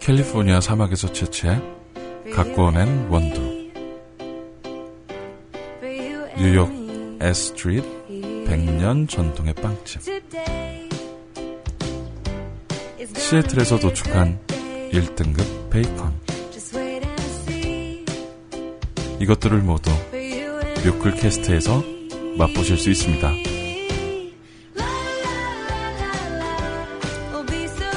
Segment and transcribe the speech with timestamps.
[0.00, 1.60] 캘리포니아 사막에서 채취해
[2.34, 3.40] 갖고 낸 원두.
[6.36, 6.68] 뉴욕
[7.20, 10.00] 에스트리트 100년 전통의 빵집.
[13.16, 14.40] 시애틀에서 도축한
[14.90, 16.18] 1등급 베이컨.
[19.20, 19.90] 이것들을 모두
[20.84, 21.84] 뮤클캐스트에서
[22.38, 23.59] 맛보실 수 있습니다.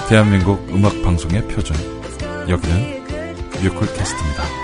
[0.09, 1.75] 대한민국 음악 방송의 표준
[2.49, 3.03] 여기는
[3.61, 4.62] 뮤클캐스트입니다.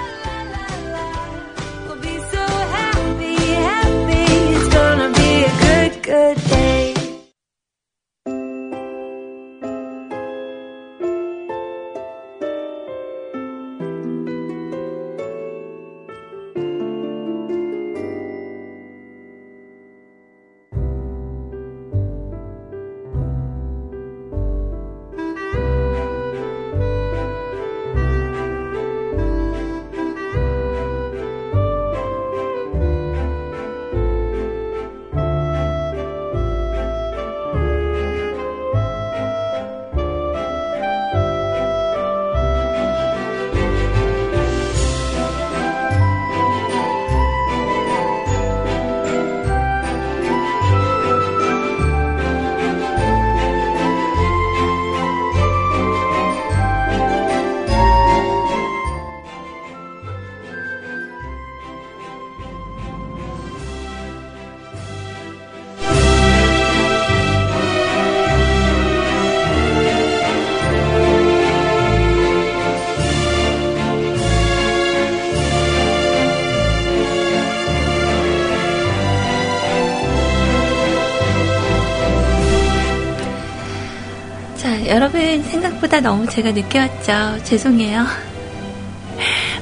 [86.01, 87.43] 너무 제가 늦게 왔죠.
[87.43, 88.05] 죄송해요.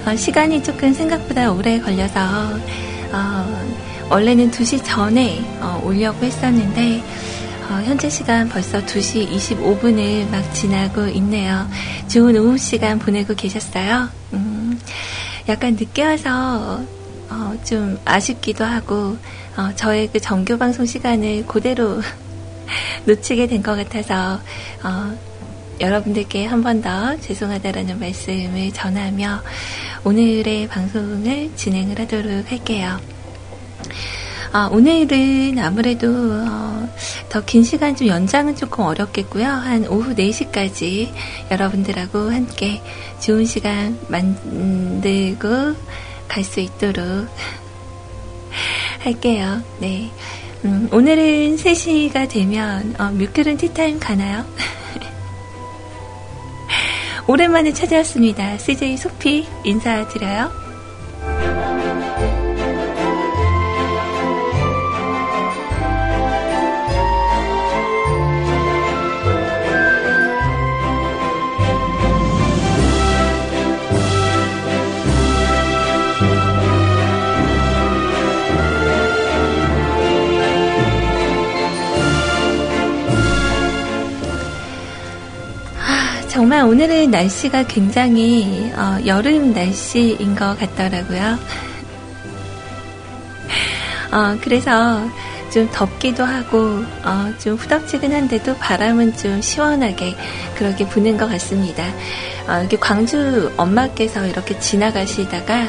[0.05, 2.20] 어, 시간이 조금 생각보다 오래 걸려서
[3.11, 3.67] 어,
[4.09, 7.03] 원래는 2시 전에 어, 오려고 했었는데
[7.70, 11.67] 어, 현재 시간 벌써 2시 25분을 막 지나고 있네요.
[12.08, 14.08] 좋은 오후 시간 보내고 계셨어요?
[14.33, 14.80] 음,
[15.49, 16.81] 약간 늦게 와서
[17.30, 19.17] 어, 좀 아쉽기도 하고
[19.58, 22.02] 어, 저의 그 정규 방송 시간을 그대로
[23.05, 24.39] 놓치게 된 것 같아서
[24.83, 25.17] 어,
[25.80, 29.42] 여러분들께 한 번 더 죄송하다라는 말씀을 전하며
[30.04, 32.99] 오늘의 방송을 진행을 하도록 할게요.
[34.54, 36.89] 아, 오늘은 아무래도 어,
[37.30, 39.45] 더긴 시간 좀 연장은 조금 어렵겠고요.
[39.45, 41.11] 한 오후 4시까지
[41.52, 42.82] 여러분들하고 함께
[43.20, 45.76] 좋은 시간 만들고
[46.27, 47.27] 갈 수 있도록
[48.99, 49.61] 할게요.
[49.80, 50.09] 네.
[50.65, 54.45] 음, 오늘은 3시가 되면 어, 뮤클은 티타임 가나요?
[57.27, 58.58] 오랜만에 찾아왔습니다.
[58.58, 60.49] CJ 소피 인사드려요.
[86.37, 91.36] 정말 오늘은 날씨가 굉장히 어, 여름 날씨인 것 같더라고요.
[94.11, 95.02] 어, 그래서
[95.52, 100.15] 좀 덥기도 하고 어, 좀 후덥지근한데도 바람은 좀 시원하게
[100.55, 101.83] 그렇게 부는 것 같습니다.
[102.47, 105.65] 어, 이렇게 광주 엄마께서 이렇게 지나가시다가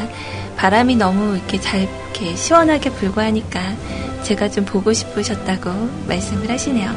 [0.59, 3.59] 바람이 너무 이렇게 잘 이렇게 시원하게 불고 하니까
[4.23, 5.71] 제가 좀 보고 싶으셨다고
[6.07, 6.95] 말씀을 하시네요.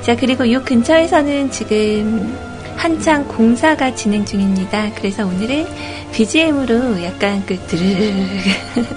[0.00, 4.90] 자 그리고 이 근처에서는 지금 한창 공사가 진행 중입니다.
[4.94, 5.66] 그래서 오늘은
[6.12, 8.12] BGM으로 약간 그 드르르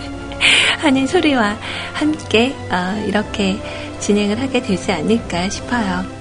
[0.80, 1.58] 하는 소리와
[1.94, 3.58] 함께 어, 이렇게
[4.00, 6.18] 진행을 하게 되지 않을까 싶어요.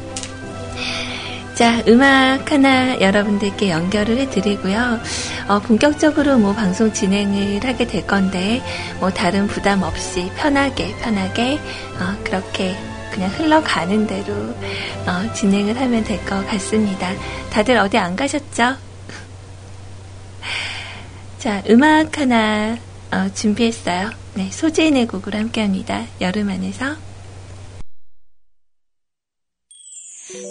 [1.55, 5.01] 자, 음악 하나 여러분들께 연결을 해드리고요.
[5.49, 8.61] 어, 본격적으로 뭐 방송 진행을 하게 될 건데,
[9.01, 11.59] 뭐 다른 부담 없이 편하게, 편하게,
[11.99, 12.77] 어, 그렇게
[13.17, 17.11] 그냥 흘러가는 대로 어, 진행을 하면 될 것 같습니다.
[17.51, 18.77] 다들 어디 안 가셨죠?
[21.39, 22.77] 자, 음악 하나
[23.11, 24.11] 어, 준비했어요.
[24.35, 26.05] 네, 소재인의 곡으로 함께 합니다.
[26.21, 26.95] 여름 안에서.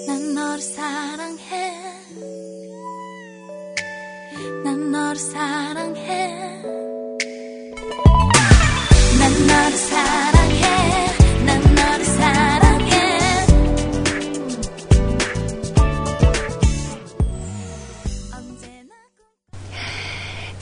[0.07, 1.71] 난 너를 사랑해.
[4.63, 6.61] 난 너를 사랑해.
[9.19, 10.65] 난 너를 사랑해.
[11.45, 12.54] 난 너를 사랑해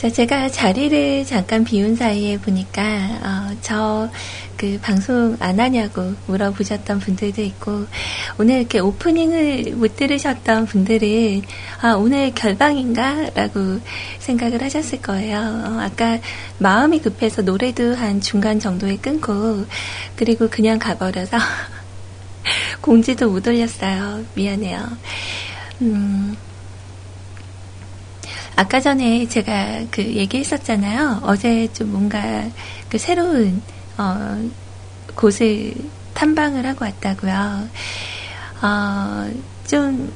[0.03, 2.83] 자, 제가 자리를 잠깐 비운 사이에 보니까,
[3.23, 4.09] 어, 저,
[4.57, 7.85] 그, 방송 안 하냐고 물어보셨던 분들도 있고,
[8.37, 11.43] 오늘 이렇게 오프닝을 못 들으셨던 분들은,
[11.79, 13.29] 아, 오늘 결방인가?
[13.33, 13.79] 라고
[14.19, 15.37] 생각을 하셨을 거예요.
[15.39, 16.19] 어, 아까
[16.57, 19.65] 마음이 급해서 노래도 한 중간 정도에 끊고,
[20.17, 21.37] 그리고 그냥 가버려서,
[22.81, 24.25] 공지도 못 올렸어요.
[24.35, 24.85] 미안해요.
[25.81, 26.35] 음,
[28.55, 31.21] 아까 전에 제가 그 얘기했었잖아요.
[31.23, 32.43] 어제 좀 뭔가
[32.89, 33.61] 그 새로운
[33.97, 34.49] 어,
[35.15, 35.73] 곳을
[36.13, 37.69] 탐방을 하고 왔다고요.
[38.61, 39.31] 어,
[39.67, 40.13] 좀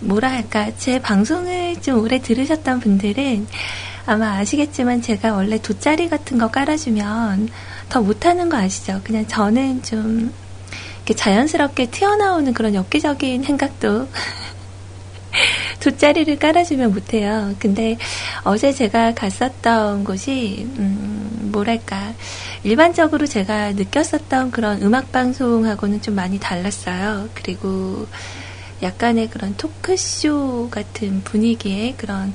[0.00, 3.46] 뭐라 할까 제 방송을 좀 오래 들으셨던 분들은
[4.06, 7.48] 아마 아시겠지만 제가 원래 돗자리 같은 거 깔아주면
[7.88, 9.00] 더 못하는 거 아시죠?
[9.04, 10.32] 그냥 저는 좀
[11.14, 14.08] 자연스럽게 튀어나오는 그런 엽기적인 행각도
[15.80, 17.54] 돗자리를 깔아주면 못해요.
[17.58, 17.96] 근데
[18.44, 22.12] 어제 제가 갔었던 곳이, 음, 뭐랄까.
[22.62, 27.28] 일반적으로 제가 느꼈었던 그런 음악방송하고는 좀 많이 달랐어요.
[27.34, 28.06] 그리고
[28.82, 32.34] 약간의 그런 토크쇼 같은 분위기의 그런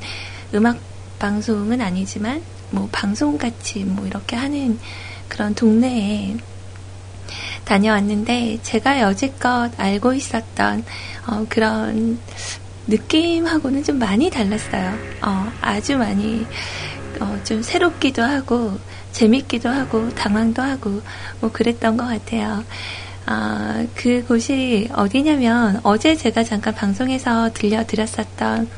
[0.53, 2.41] 음악방송은 아니지만,
[2.71, 4.79] 뭐, 방송같이 뭐, 이렇게 하는
[5.27, 6.35] 그런 동네에
[7.63, 10.85] 다녀왔는데, 제가 여지껏 알고 있었던,
[11.27, 12.19] 어, 그런
[12.87, 14.97] 느낌하고는 좀 많이 달랐어요.
[15.21, 16.45] 어, 아주 많이
[17.19, 18.77] 어, 좀 새롭기도 하고
[19.11, 21.01] 재밌기도 하고 당황도 하고
[21.39, 22.63] 뭐 그랬던 것 같아요.
[23.27, 28.69] 어, 그곳이 어디냐면 어제 제가 잠깐 방송에서 들려드렸었던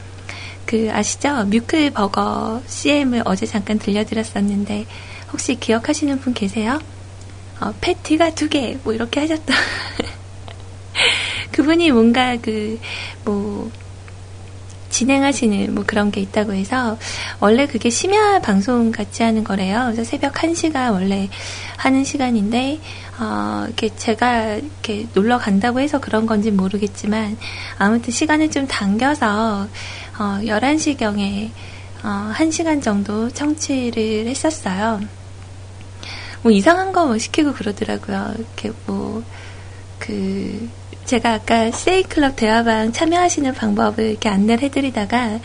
[0.65, 1.45] 그 아시죠?
[1.45, 4.85] 뮤클 버거 CM을 어제 잠깐 들려드렸었는데
[5.31, 6.79] 혹시 기억하시는 분 계세요?
[7.59, 9.55] 어, 패티가 두 개, 뭐 이렇게 하셨던.
[11.51, 12.79] 그분이 뭔가 그,
[13.25, 13.71] 뭐,
[14.89, 16.97] 진행하시는 뭐 그런 게 있다고 해서
[17.39, 19.83] 원래 그게 심야 방송 같이 하는 거래요.
[19.85, 21.29] 그래서 새벽 1시가 원래
[21.77, 22.79] 하는 시간인데
[23.19, 27.37] 어, 이렇게 제가 이렇게 놀러 간다고 해서 그런 건지 모르겠지만
[27.77, 29.67] 아무튼 시간을 좀 당겨서
[30.19, 31.49] 어, 11시경에
[32.03, 35.01] 어, 1시간 정도 청취를 했었어요.
[36.43, 38.33] 뭐 이상한 거 뭐 시키고 그러더라고요.
[38.37, 39.23] 이렇게 뭐,
[39.99, 40.69] 그,
[41.07, 45.39] 제가 아까 세이클럽 대화방 참여하시는 방법을 이렇게 안내를 해드리다가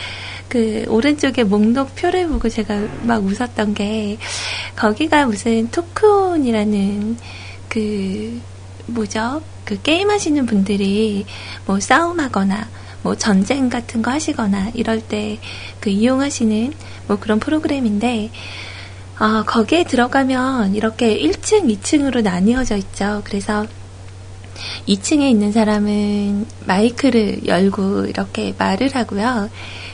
[0.48, 4.18] 그 오른쪽에 목록표를 보고 제가 막 웃었던 게
[4.76, 7.16] 거기가 무슨 토크온이라는
[7.70, 8.40] 그
[8.86, 9.40] 뭐죠?
[9.64, 11.24] 그 게임 하시는 분들이
[11.64, 12.68] 뭐 싸움하거나
[13.02, 15.38] 뭐 전쟁 같은 거 하시거나 이럴 때
[15.82, 16.72] 그 이용하시는
[17.08, 18.30] 뭐 그런 프로그램인데
[19.18, 23.20] 어, 거기에 들어가면 이렇게 1층, 2층으로 나뉘어져 있죠.
[23.24, 23.66] 그래서
[24.86, 29.50] 2층에 있는 사람은 마이크를 열고 이렇게 말을 하고요.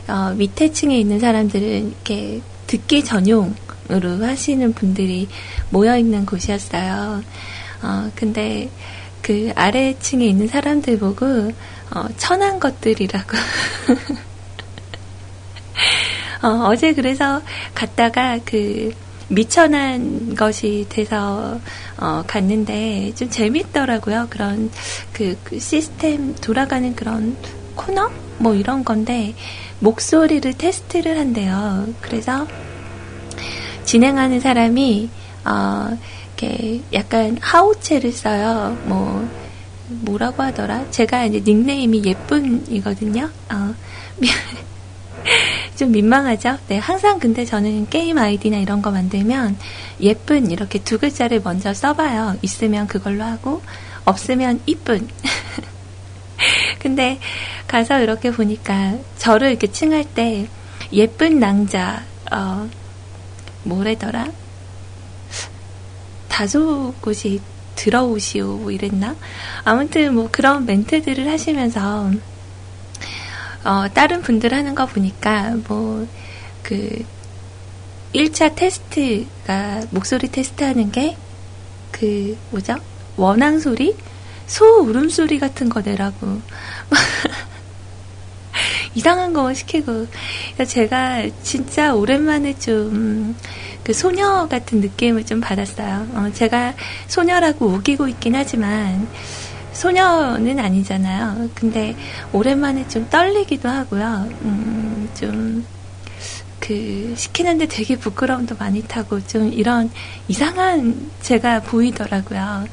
[0.08, 5.28] 어, 밑에 층에 있는 사람들은 이렇게 듣기 전용으로 하시는 분들이
[5.70, 7.22] 모여 있는 곳이었어요.
[7.82, 8.70] 어, 근데
[9.22, 11.52] 그 아래층에 있는 사람들 보고
[11.94, 13.36] 어, 천한 것들이라고.
[16.42, 17.42] 어, 어제 그래서
[17.74, 18.92] 갔다가 그
[19.28, 21.60] 미천한 것이 돼서
[21.98, 24.26] 어, 갔는데 좀 재밌더라고요.
[24.30, 24.70] 그런
[25.12, 27.36] 그, 그 시스템 돌아가는 그런
[27.74, 29.34] 코너 뭐 이런 건데
[29.80, 31.88] 목소리를 테스트를 한대요.
[32.00, 32.46] 그래서
[33.84, 35.08] 진행하는 사람이
[35.44, 35.96] 어,
[36.36, 38.76] 이렇게 약간 하우체를 써요.
[38.84, 39.28] 뭐
[39.88, 40.90] 뭐라고 하더라?
[40.90, 43.30] 제가 이제 닉네임이 예쁜이거든요.
[43.50, 43.74] 어,
[45.78, 46.58] 좀 민망하죠?
[46.66, 49.56] 네, 항상 근데 저는 게임 아이디나 이런 거 만들면
[50.00, 52.36] 예쁜 이렇게 두 글자를 먼저 써봐요.
[52.42, 53.62] 있으면 그걸로 하고,
[54.04, 55.06] 없으면 이쁜.
[56.80, 57.20] 근데
[57.68, 60.48] 가서 이렇게 보니까 저를 이렇게 칭할 때
[60.92, 62.68] 예쁜 낭자, 어,
[63.62, 64.32] 뭐래더라?
[66.28, 67.40] 다소 곳이
[67.76, 69.14] 들어오시오, 뭐 이랬나?
[69.62, 72.10] 아무튼 뭐 그런 멘트들을 하시면서
[73.68, 76.06] 어, 다른 분들 하는 거 보니까 뭐
[76.62, 77.04] 그
[78.14, 81.16] 1차 테스트가 목소리 테스트 하는 게
[81.90, 82.76] 그 뭐죠?
[83.16, 83.96] 원앙 소리?
[84.46, 86.40] 소 울음소리 같은 거 내라고.
[88.94, 90.06] 이상한 거 시키고.
[90.66, 93.34] 제가 진짜 오랜만에 좀
[93.88, 96.08] 그 소녀 같은 느낌을 좀 받았어요.
[96.12, 96.74] 어, 제가
[97.06, 99.08] 소녀라고 우기고 있긴 하지만
[99.78, 101.50] 소녀는 아니잖아요.
[101.54, 101.94] 근데
[102.32, 104.28] 오랜만에 좀 떨리기도 하고요.
[104.42, 105.64] 음, 좀,
[106.58, 109.88] 그, 시키는데 되게 부끄러움도 많이 타고 좀 이런
[110.26, 112.66] 이상한 제가 보이더라고요.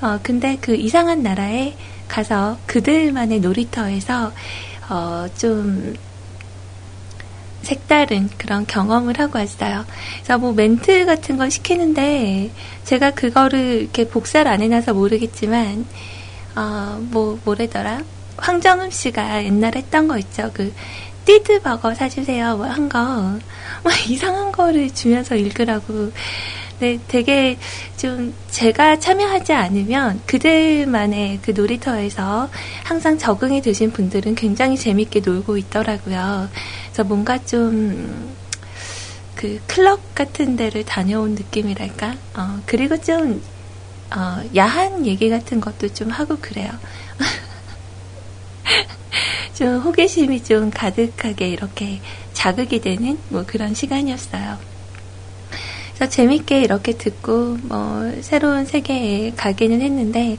[0.00, 1.76] 어, 근데 그 이상한 나라에
[2.08, 4.32] 가서 그들만의 놀이터에서,
[4.88, 5.94] 어, 좀,
[7.60, 9.84] 색다른 그런 경험을 하고 왔어요.
[10.14, 12.50] 그래서 뭐 멘트 같은 걸 시키는데
[12.84, 15.84] 제가 그거를 이렇게 복사를 안 해놔서 모르겠지만
[16.56, 18.02] 어, 뭐 뭐래더라
[18.36, 20.50] 황정음 씨가 옛날에 했던 거 있죠.
[20.52, 20.72] 그
[21.24, 22.56] 띠드 버거 사주세요.
[22.56, 22.98] 뭐 한 거.
[23.82, 26.12] 뭐 이상한 거를 주면서 읽으라고.
[26.78, 27.56] 네, 되게
[27.96, 32.50] 좀 제가 참여하지 않으면 그들만의 그 놀이터에서
[32.84, 36.48] 항상 적응이 되신 분들은 굉장히 재밌게 놀고 있더라고요.
[36.92, 38.36] 그래서 뭔가 좀
[39.36, 42.14] 그 클럽 같은 데를 다녀온 느낌이랄까?
[42.36, 43.42] 어, 그리고 좀,
[44.14, 46.70] 어, 야한 얘기 같은 것도 좀 하고 그래요.
[49.54, 52.00] 좀 호기심이 좀 가득하게 이렇게
[52.32, 54.58] 자극이 되는 뭐 그런 시간이었어요.
[55.96, 60.36] 그래서 재밌게 이렇게 듣고 뭐 새로운 세계에 가기는 했는데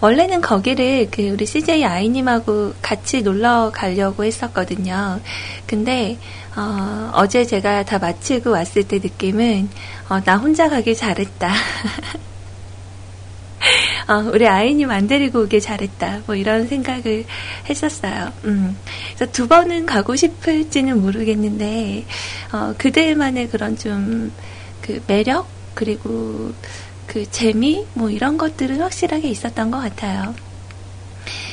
[0.00, 5.20] 원래는 거기를 그 우리 CJ 아이님하고 같이 놀러 가려고 했었거든요.
[5.66, 6.16] 근데
[6.56, 9.68] 어, 어제 제가 다 마치고 왔을 때 느낌은
[10.08, 11.52] 어, 나 혼자 가길 잘했다.
[14.08, 16.22] 어, 우리 아이님 안 데리고 오길 잘했다.
[16.26, 17.24] 뭐 이런 생각을
[17.68, 18.32] 했었어요.
[18.44, 18.76] 음.
[19.14, 22.04] 그래서 두 번은 가고 싶을지는 모르겠는데,
[22.52, 24.32] 어, 그들만의 그런 좀,
[24.80, 26.52] 그 매력, 그리고
[27.06, 30.34] 그 재미, 뭐 이런 것들은 확실하게 있었던 것 같아요.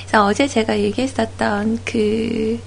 [0.01, 2.59] 그래서 어제 제가 얘기했었던 그,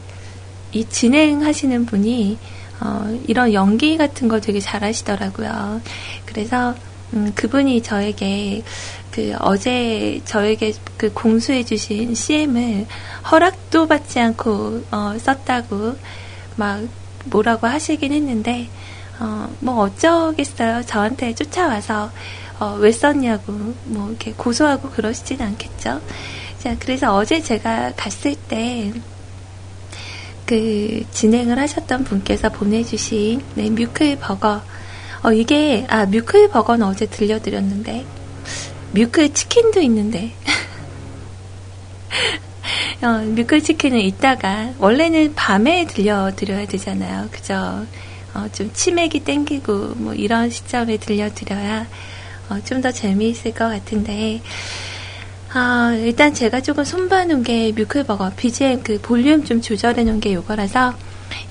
[0.73, 2.39] 이 진행하시는 분이,
[2.81, 5.81] 어, 이런 연기 같은 거 되게 잘하시더라고요.
[6.27, 6.75] 그래서,
[7.15, 8.63] 음, 그분이 저에게
[9.11, 12.87] 그 어제 저에게 그 공수해주신 CM을
[13.31, 15.97] 허락도 받지 않고 어, 썼다고
[16.57, 16.81] 막
[17.27, 18.69] 뭐라고 하시긴 했는데
[19.19, 20.83] 어, 뭐 어쩌겠어요.
[20.87, 22.11] 저한테 쫓아와서
[22.59, 23.53] 어, 왜 썼냐고
[23.85, 26.01] 뭐 이렇게 고소하고 그러시진 않겠죠.
[26.59, 28.93] 자, 그래서 어제 제가 갔을 때
[30.51, 34.61] 그 진행을 하셨던 분께서 보내주신 네, 뮤클 버거
[35.23, 38.07] 어, 이게, 아, 뮤클 버거는 어제 들려드렸는데,
[38.93, 40.33] 뮤클 치킨도 있는데,
[43.05, 47.29] 어, 뮤클 치킨은 이따가, 원래는 밤에 들려드려야 되잖아요.
[47.31, 47.87] 그죠?
[48.33, 51.87] 어, 좀 치맥이 땡기고, 뭐, 이런 시점에 들려드려야,
[52.49, 54.41] 어, 좀더 재미있을 것 같은데,
[55.53, 60.95] 아, 일단 제가 조금 손봐놓은 게 뮤클버거, BGM 그 볼륨 좀 조절해 놓은 게 요거라서,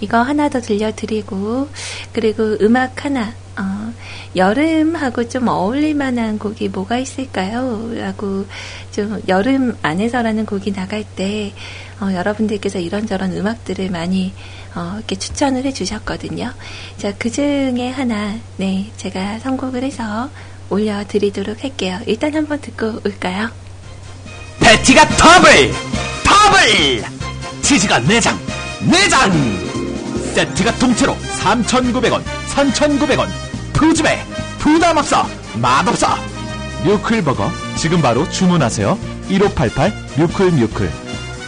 [0.02, 1.70] 이거 하나 더 들려드리고,
[2.14, 3.94] 그리고 음악 하나, 어,
[4.36, 7.92] 여름하고 좀 어울릴 만한 곡이 뭐가 있을까요?
[7.94, 8.46] 라고
[8.92, 11.54] 좀 여름 안에서라는 곡이 나갈 때
[12.00, 14.34] 어, 여러분들께서 이런저런 음악들을 많이
[14.76, 16.54] 어, 이렇게 추천을 해주셨거든요.
[16.98, 20.30] 자, 그 중에 하나, 네, 제가 선곡을 해서
[20.70, 22.00] 올려드리도록 할게요.
[22.06, 23.50] 일단 한번 듣고 올까요?
[24.62, 25.72] 패티가 더블!
[26.24, 27.04] 더블!
[27.62, 28.38] 치즈가 4장!
[28.86, 29.70] 4장!
[30.36, 33.49] 세트가 통째로 3,900원, 3,900원!
[33.80, 34.20] 푸짐해
[34.60, 36.08] 부담 없어 맛없어.
[36.84, 38.98] 뮤클버거 지금 바로 주문하세요.
[39.30, 40.92] 1588 뮤클 뮤클.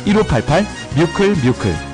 [0.05, 1.90] 1588 뮤클 뮤클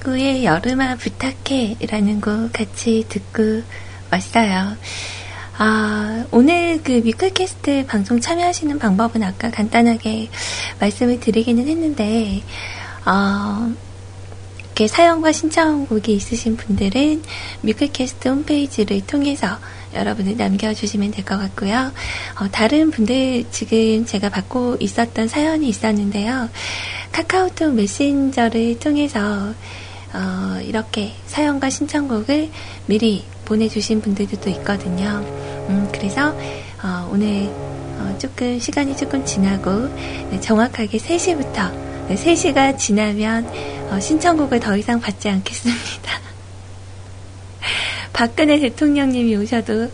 [0.00, 3.62] 인대구의 여름아 부탁해 라는 곡 같이 듣고
[4.10, 4.76] 왔어요.
[5.58, 10.28] 아, 오늘 그 뮤클캐스트 방송 참여하시는 방법은 아까 간단하게
[10.80, 12.42] 말씀을 드리기는 했는데,
[13.06, 13.72] 어,
[14.58, 17.22] 이렇게 사연과 신청곡이 있으신 분들은
[17.62, 19.58] 뮤클캐스트 홈페이지를 통해서
[19.94, 21.92] 여러분을 남겨주시면 될 것 같고요.
[22.40, 26.48] 어, 다른 분들 지금 제가 받고 있었던 사연이 있었는데요.
[27.12, 29.52] 카카오톡 메신저를 통해서
[30.12, 32.50] 어, 이렇게 사연과 신청곡을
[32.86, 35.24] 미리 보내주신 분들도 있거든요.
[35.68, 36.34] 음, 그래서
[36.82, 37.48] 어, 오늘
[37.98, 39.88] 어, 조금 시간이 조금 지나고
[40.30, 41.70] 네, 정확하게 3시부터
[42.08, 43.46] 네, 3시가 지나면
[43.90, 46.20] 어, 신청곡을 더 이상 받지 않겠습니다.
[48.12, 49.90] 박근혜 대통령님이 오셔도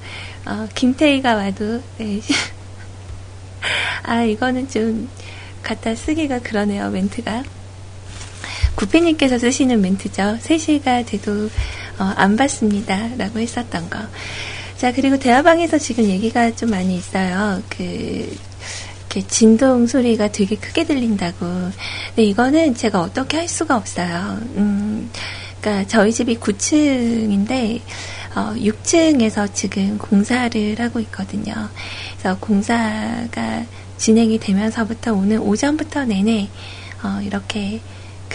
[0.46, 2.20] 어, 김태희가 와도 네.
[4.04, 5.08] 아 이거는 좀
[5.62, 7.42] 갖다 쓰기가 그러네요, 멘트가.
[8.76, 10.38] 구피님께서 쓰시는 멘트죠.
[10.42, 11.46] 3시가 돼도
[11.98, 13.08] 어, 안 받습니다.
[13.16, 13.98] 라고 했었던 거.
[14.76, 17.62] 자, 그리고 대화방에서 지금 얘기가 좀 많이 있어요.
[17.70, 18.36] 그,
[19.28, 21.38] 진동 소리가 되게 크게 들린다고.
[22.08, 24.38] 근데 이거는 제가 어떻게 할 수가 없어요.
[24.56, 25.10] 음,
[25.62, 27.80] 그러니까 저희 집이 9층인데,
[28.34, 31.54] 어, 6층에서 지금 공사를 하고 있거든요.
[32.18, 33.64] 그래서 공사가
[33.96, 36.50] 진행이 되면서부터 오늘 오전부터 내내,
[37.02, 37.80] 어, 이렇게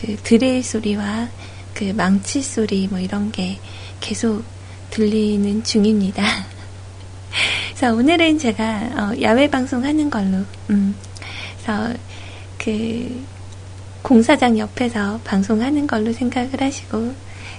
[0.02, 1.30] 그 드릴 소리와
[1.76, 3.60] 그 망치 소리 뭐 이런 게
[4.00, 4.44] 계속
[4.90, 6.24] 들리는 중입니다.
[7.76, 8.64] 그래서 오늘은 제가
[8.96, 10.96] 어, 야외 방송하는 걸로, 음,
[11.64, 11.94] 그래서
[12.58, 13.24] 그
[14.02, 17.14] 공사장 옆에서 방송하는 걸로 생각을 하시고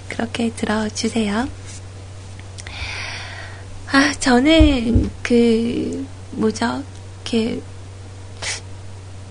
[0.09, 1.49] 그렇게 들어주세요.
[3.93, 6.83] 아, 저는 그 뭐죠?
[7.23, 7.61] 이렇게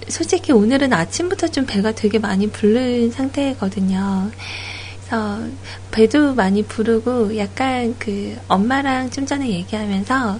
[0.07, 4.31] 솔직히 오늘은 아침부터 좀 배가 되게 많이 부른 상태거든요.
[4.99, 5.39] 그래서
[5.91, 10.39] 배도 많이 부르고 약간 그 엄마랑 좀 전에 얘기하면서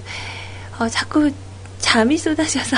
[0.80, 1.32] 어, 자꾸
[1.80, 2.78] 잠이 쏟아져서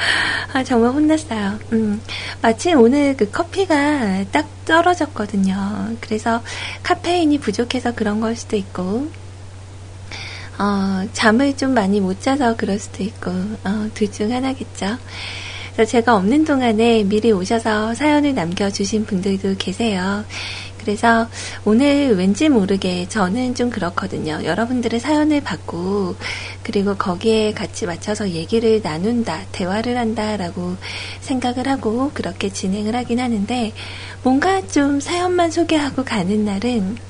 [0.52, 1.58] 아, 정말 혼났어요.
[1.72, 2.00] 음,
[2.42, 5.96] 마침 오늘 그 커피가 딱 떨어졌거든요.
[6.00, 6.42] 그래서
[6.82, 9.10] 카페인이 부족해서 그런 걸 수도 있고,
[10.60, 14.98] 어, 잠을 좀 많이 못 자서 그럴 수도 있고, 어, 둘중 하나겠죠.
[15.72, 20.22] 그래서 제가 없는 동안에 미리 오셔서 사연을 남겨주신 분들도 계세요.
[20.76, 21.28] 그래서
[21.64, 24.40] 오늘 왠지 모르게 저는 좀 그렇거든요.
[24.44, 26.16] 여러분들의 사연을 받고
[26.62, 30.76] 그리고 거기에 같이 맞춰서 얘기를 나눈다, 대화를 한다라고
[31.20, 33.72] 생각을 하고 그렇게 진행을 하긴 하는데
[34.22, 37.09] 뭔가 좀 사연만 소개하고 가는 날은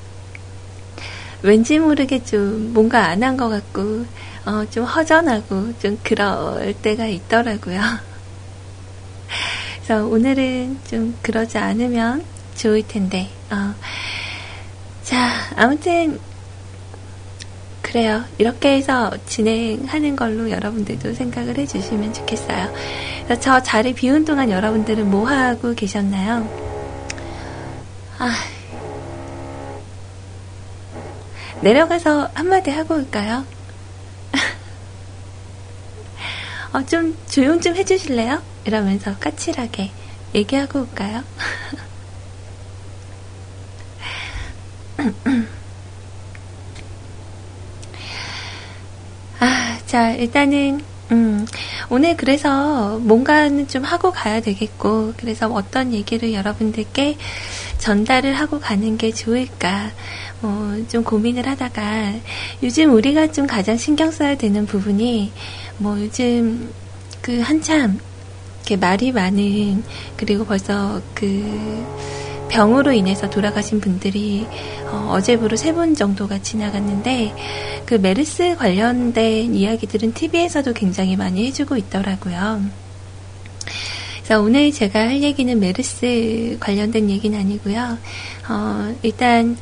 [1.43, 4.05] 왠지 모르게 좀 뭔가 안 한 것 같고
[4.45, 7.79] 어, 좀 허전하고 좀 그럴 때가 있더라고요.
[9.85, 12.23] 그래서 오늘은 좀 그러지 않으면
[12.55, 13.73] 좋을 텐데, 어.
[15.03, 16.19] 자, 아무튼,
[17.81, 18.23] 그래요.
[18.37, 22.71] 이렇게 해서 진행하는 걸로 여러분들도 생각을 해주시면 좋겠어요.
[23.39, 26.47] 저 자리 비운 동안 여러분들은 뭐 하고 계셨나요?
[28.19, 28.31] 아,
[31.61, 33.45] 내려가서 한마디 하고 올까요?
[36.73, 38.41] 어, 좀 조용 좀 해주실래요?
[38.65, 39.91] 이러면서 까칠하게
[40.33, 41.23] 얘기하고 올까요?
[49.39, 51.45] 아, 자, 일단은, 음,
[51.89, 57.17] 오늘 그래서 뭔가는 좀 하고 가야 되겠고, 그래서 어떤 얘기를 여러분들께
[57.79, 59.91] 전달을 하고 가는 게 좋을까,
[60.41, 62.13] 어, 좀 고민을 하다가,
[62.63, 65.31] 요즘 우리가 좀 가장 신경 써야 되는 부분이,
[65.77, 66.71] 뭐 요즘
[67.21, 67.99] 그 한참,
[68.61, 69.83] 이렇게 말이 많은,
[70.17, 71.85] 그리고 벌써 그,
[72.49, 74.45] 병으로 인해서 돌아가신 분들이
[74.91, 77.33] 어, 제부로 세 분 정도가 지나갔는데
[77.85, 82.61] 그 메르스 관련된 이야기들은 TV에서도 굉장히 많이 해주고 있더라고요.
[84.17, 87.97] 그래서 오늘 제가 할 얘기는 메르스 관련된 얘기는 아니고요.
[88.49, 89.57] 어, 일단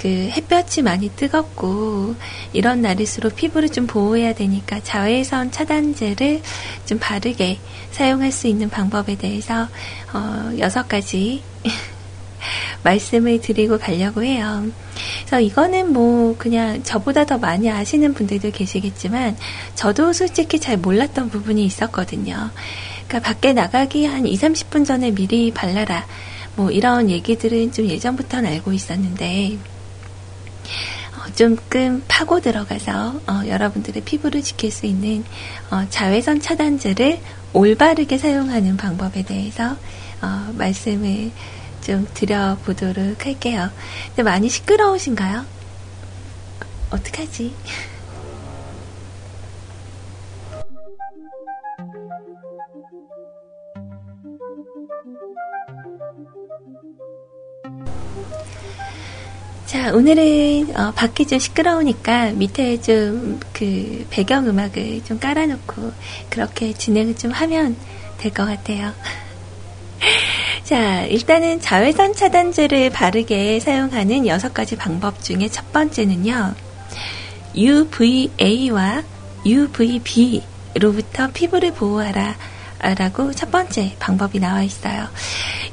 [0.00, 2.14] 그 햇볕이 많이 뜨겁고
[2.54, 6.40] 이런 날일수록 피부를 좀 보호해야 되니까 자외선 차단제를
[6.86, 7.58] 좀 바르게
[7.90, 9.68] 사용할 수 있는 방법에 대해서
[10.14, 11.42] 어, 여섯 가지
[12.82, 14.64] 말씀을 드리고 가려고 해요.
[15.18, 19.36] 그래서 이거는 뭐 그냥 저보다 더 많이 아시는 분들도 계시겠지만
[19.74, 22.50] 저도 솔직히 잘 몰랐던 부분이 있었거든요.
[23.06, 26.06] 그러니까 밖에 나가기 한 2, 30분 전에 미리 발라라.
[26.56, 29.69] 뭐 이런 얘기들은 좀 예전부터는 알고 있었는데 어,
[31.34, 35.24] 조금 파고 들어가서 어, 여러분들의 피부를 지킬 수 있는
[35.70, 37.20] 어, 자외선 차단제를
[37.52, 39.76] 올바르게 사용하는 방법에 대해서
[40.22, 41.30] 어, 말씀을
[41.82, 43.70] 좀 드려보도록 할게요.
[44.08, 45.44] 근데 많이 시끄러우신가요?
[46.90, 47.54] 어떡하지?
[59.70, 65.92] 자, 오늘은 어, 밖이 좀 시끄러우니까 밑에 좀 그 배경 음악을 좀 깔아놓고
[66.28, 67.76] 그렇게 진행을 좀 하면
[68.18, 68.92] 될 것 같아요.
[70.64, 76.54] 자, 일단은 자외선 차단제를 바르게 사용하는 여섯 가지 방법 중에 첫 번째는요.
[77.54, 79.04] UVA와
[79.46, 82.34] UVB로부터 피부를 보호하라.
[82.98, 85.06] 라고 첫 번째 방법이 나와 있어요.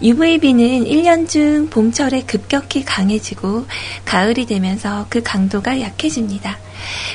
[0.01, 3.65] UVB는 1년 중 봄철에 급격히 강해지고
[4.05, 6.59] 가을이 되면서 그 강도가 약해집니다.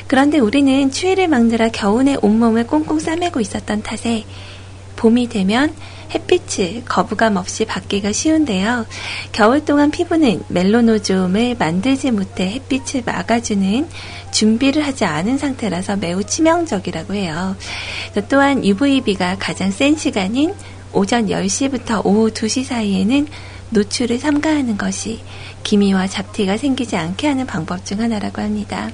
[0.07, 4.25] 그런데 우리는 추위를 막느라 겨우내 온몸을 꽁꽁 싸매고 있었던 탓에
[4.97, 5.73] 봄이 되면
[6.13, 8.85] 햇빛을 거부감 없이 받기가 쉬운데요.
[9.31, 13.87] 겨울 동안 피부는 멜로노즘을 만들지 못해 햇빛을 막아주는
[14.31, 17.55] 준비를 하지 않은 상태라서 매우 치명적이라고 해요.
[18.29, 20.53] 또한 UVB가 가장 센 시간인
[20.93, 23.27] 오전 10시부터 오후 2시 사이에는
[23.69, 25.19] 노출을 삼가하는 것이
[25.63, 28.91] 기미와 잡티가 생기지 않게 하는 방법 중 하나라고 합니다.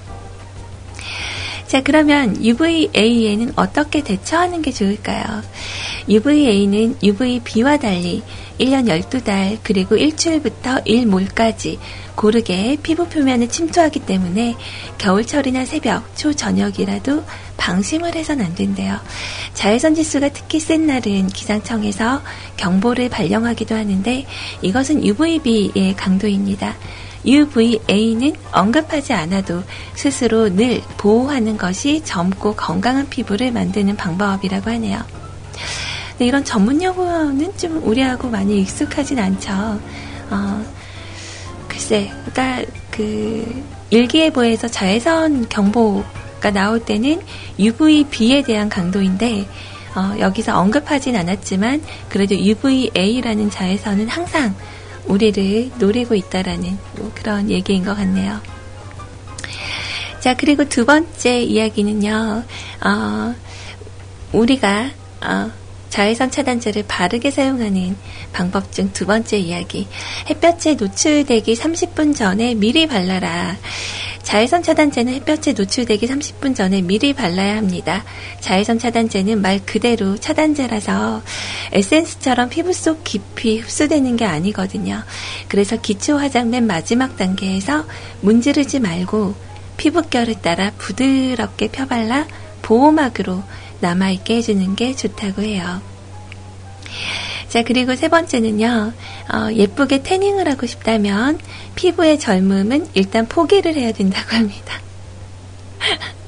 [1.67, 5.43] 자, 그러면 UVA에는 어떻게 대처하는 게 좋을까요?
[6.09, 8.23] UVA는 UVB와 달리
[8.59, 11.77] 1년 12달 그리고 일주일부터 일몰까지
[12.19, 14.57] 고르게 피부 표면을 침투하기 때문에
[14.97, 17.23] 겨울철이나 새벽, 초저녁이라도
[17.55, 18.99] 방심을 해선 안 된대요.
[19.53, 22.21] 자외선 지수가 특히 센 날은 기상청에서
[22.57, 24.25] 경보를 발령하기도 하는데
[24.61, 26.75] 이것은 UVB의 강도입니다.
[27.25, 29.63] UVA는 언급하지 않아도
[29.95, 34.99] 스스로 늘 보호하는 것이 젊고 건강한 피부를 만드는 방법이라고 하네요.
[36.11, 39.79] 근데 이런 전문 용어는 좀 우리하고 많이 익숙하진 않죠.
[40.31, 40.78] 어,
[41.79, 47.21] 글쎄, 그러니까 그 일기예보에서 자외선 경보가 나올 때는
[47.57, 49.47] UVB에 대한 강도인데
[49.95, 54.53] 어, 여기서 언급하진 않았지만 그래도 UVA라는 자외선은 항상
[55.05, 58.41] 우리를 노리고 있다라는 뭐 그런 얘기인 것 같네요.
[60.19, 62.43] 자, 그리고 두 번째 이야기는요,
[62.83, 63.35] 어,
[64.33, 64.89] 우리가,
[65.21, 65.51] 어,
[65.89, 67.95] 자외선 차단제를 바르게 사용하는
[68.31, 69.87] 방법 중 두 번째 이야기.
[70.29, 73.57] 햇볕에 노출되기 30분 전에 미리 발라라.
[74.23, 78.03] 자외선 차단제는 햇볕에 노출되기 30분 전에 미리 발라야 합니다.
[78.41, 81.23] 자외선 차단제는 말 그대로 차단제라서
[81.71, 85.01] 에센스처럼 피부 속 깊이 흡수되는 게 아니거든요.
[85.47, 87.85] 그래서 기초 화장 맨 마지막 단계에서
[88.21, 89.33] 문지르지 말고
[89.77, 92.27] 피부결을 따라 부드럽게 펴발라
[92.61, 93.41] 보호막으로
[93.81, 95.81] 남아있게 해주는 게 좋다고 해요.
[97.49, 98.93] 자, 그리고 세 번째는요,
[99.33, 101.39] 어, 예쁘게 태닝을 하고 싶다면
[101.75, 104.79] 피부의 젊음은 일단 포기를 해야 된다고 합니다.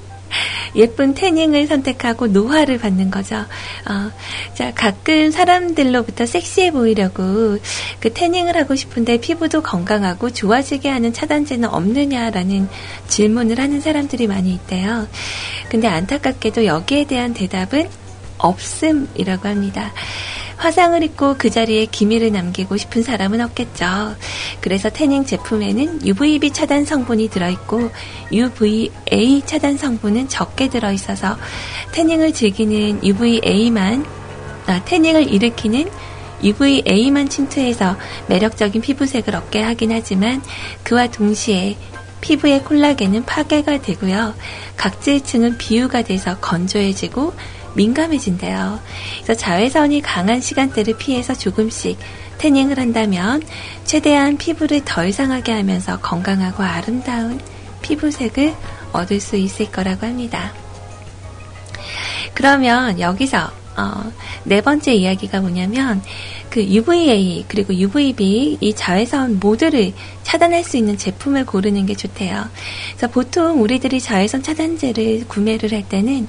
[0.75, 3.35] 예쁜 태닝을 선택하고 노화를 받는 거죠.
[3.37, 4.11] 어,
[4.53, 7.57] 자, 가끔 사람들로부터 섹시해 보이려고
[7.99, 12.69] 그 태닝을 하고 싶은데 피부도 건강하고 좋아지게 하는 차단제는 없느냐라는
[13.07, 15.07] 질문을 하는 사람들이 많이 있대요.
[15.69, 17.89] 근데 안타깝게도 여기에 대한 대답은
[18.41, 19.91] 없음이라고 합니다.
[20.61, 24.15] 화상을 입고 그 자리에 기미를 남기고 싶은 사람은 없겠죠.
[24.61, 27.89] 그래서 태닝 제품에는 UVB 차단 성분이 들어있고
[28.31, 31.37] UVA 차단 성분은 적게 들어있어서
[31.93, 34.05] 태닝을 즐기는 UVA만
[34.67, 35.89] 아, 태닝을 일으키는
[36.43, 40.43] UVA만 침투해서 매력적인 피부색을 얻게 하긴 하지만
[40.83, 41.75] 그와 동시에
[42.21, 44.35] 피부의 콜라겐은 파괴가 되고요.
[44.77, 47.33] 각질층은 비유가 돼서 건조해지고
[47.75, 48.79] 민감해진대요.
[49.23, 51.97] 그래서 자외선이 강한 시간대를 피해서 조금씩
[52.37, 53.41] 태닝을 한다면
[53.85, 57.39] 최대한 피부를 덜 상하게 하면서 건강하고 아름다운
[57.81, 58.53] 피부색을
[58.93, 60.53] 얻을 수 있을 거라고 합니다.
[62.33, 64.11] 그러면 여기서 어,
[64.43, 66.01] 네 번째 이야기가 뭐냐면
[66.49, 72.45] 그 UVA 그리고 UVB 이 자외선 모두를 차단할 수 있는 제품을 고르는 게 좋대요.
[72.91, 76.27] 그래서 보통 우리들이 자외선 차단제를 구매를 할 때는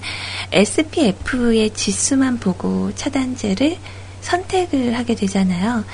[0.53, 3.77] SPF의 지수만 보고 차단제를
[4.23, 5.85] 선택을 하게 되잖아요.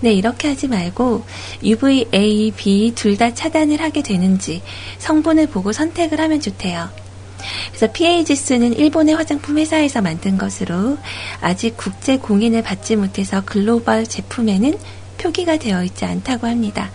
[0.00, 1.24] 네, 이렇게 하지 말고
[1.64, 4.62] UVA, B 둘 다 차단을 하게 되는지
[4.98, 6.88] 성분을 보고 선택을 하면 좋대요.
[7.68, 10.98] 그래서 PA 지수는 일본의 화장품 회사에서 만든 것으로
[11.40, 14.78] 아직 국제 공인을 받지 못해서 글로벌 제품에는
[15.18, 16.90] 표기가 되어 있지 않다고 합니다.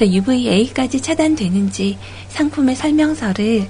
[0.00, 3.66] UVA까지 차단되는지 상품의 설명서를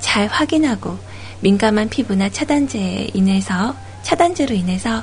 [0.00, 0.98] 잘 확인하고
[1.40, 3.74] 민감한 피부나 차단제에 인해서
[4.06, 5.02] 차단제로 인해서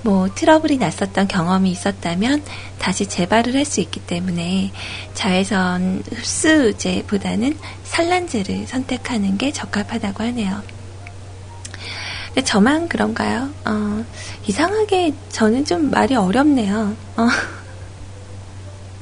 [0.00, 2.42] 뭐 트러블이 났었던 경험이 있었다면
[2.78, 4.72] 다시 재발을 할 수 있기 때문에
[5.12, 10.62] 자외선 흡수제보다는 산란제를 선택하는 게 적합하다고 하네요.
[12.28, 13.50] 근데 저만 그런가요?
[13.66, 14.04] 어,
[14.46, 16.96] 이상하게 저는 좀 말이 어렵네요.
[17.18, 17.28] 어.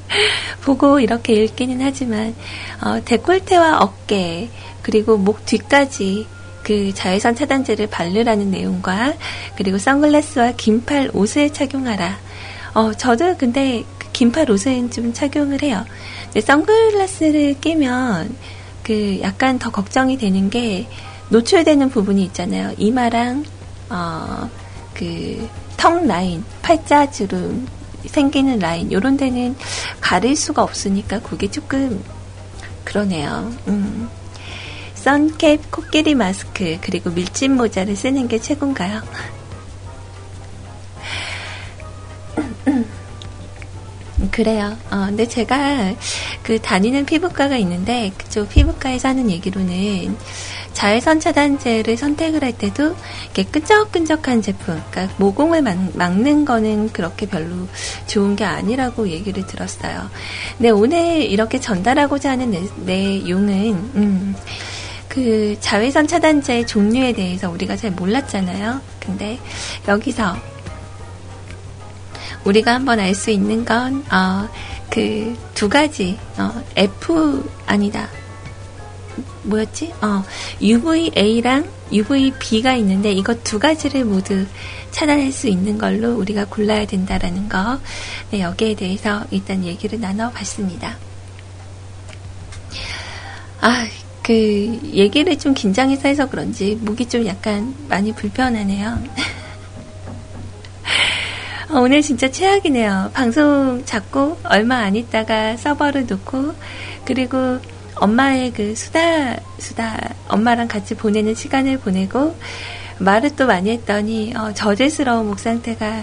[0.64, 2.34] 보고 이렇게 읽기는 하지만
[2.82, 4.50] 어, 데콜테와 어깨
[4.82, 6.26] 그리고 목 뒤까지
[6.66, 9.14] 그 자외선 차단제를 바르라는 내용과
[9.56, 12.18] 그리고 선글라스와 긴팔 옷을 착용하라.
[12.74, 15.84] 어, 저도 근데 그 긴팔 옷은 좀 착용을 해요.
[16.24, 18.34] 근데 선글라스를 끼면
[18.82, 20.88] 그 약간 더 걱정이 되는 게
[21.28, 22.72] 노출되는 부분이 있잖아요.
[22.76, 23.44] 이마랑
[23.90, 24.50] 어,
[24.94, 27.66] 그 턱 라인, 팔자 주름
[28.06, 29.56] 생기는 라인 요런 데는
[30.00, 32.02] 가릴 수가 없으니까 그게 조금
[32.84, 33.52] 그러네요.
[33.68, 34.08] 음.
[35.06, 39.02] 선캡, 코끼리 마스크, 그리고 밀짚 모자를 쓰는 게 최고인가요?
[44.32, 44.76] 그래요.
[44.90, 45.94] 어, 근데 제가
[46.42, 50.16] 그 다니는 피부과가 있는데 그쪽 피부과에서 하는 얘기로는
[50.72, 57.68] 자외선 차단제를 선택을 할 때도 이렇게 끈적끈적한 제품, 그러니까 모공을 막, 는 거는 그렇게 별로
[58.08, 60.10] 좋은 게 아니라고 얘기를 들었어요.
[60.58, 64.34] 근데 오늘 이렇게 전달하고자 하는 내, 내 용은 음,
[65.16, 68.82] 그 자외선 차단제 종류에 대해서 우리가 잘 몰랐잖아요.
[69.00, 69.38] 근데
[69.88, 70.36] 여기서
[72.44, 74.46] 우리가 한번 알 수 있는 건, 어,
[74.90, 78.10] 그 두 가지, 어, F, 아니다.
[79.44, 79.94] 뭐였지?
[80.02, 80.22] 어,
[80.60, 84.44] UVA랑 UVB가 있는데 이것 두 가지를 모두
[84.90, 87.80] 차단할 수 있는 걸로 우리가 골라야 된다라는 거.
[88.30, 90.98] 네, 여기에 대해서 일단 얘기를 나눠봤습니다.
[93.62, 93.86] 아,
[94.26, 98.98] 그 얘기를 좀 긴장해서 해서 그런지 목이 좀 약간 많이 불편하네요.
[101.70, 103.12] 어, 오늘 진짜 최악이네요.
[103.14, 106.54] 방송 잡고 얼마 안 있다가 서버를 놓고
[107.04, 107.60] 그리고
[107.94, 112.36] 엄마의 그 수다 수다 엄마랑 같이 보내는 시간을 보내고
[112.98, 116.02] 말을 또 많이 했더니 어, 저질스러운 목 상태가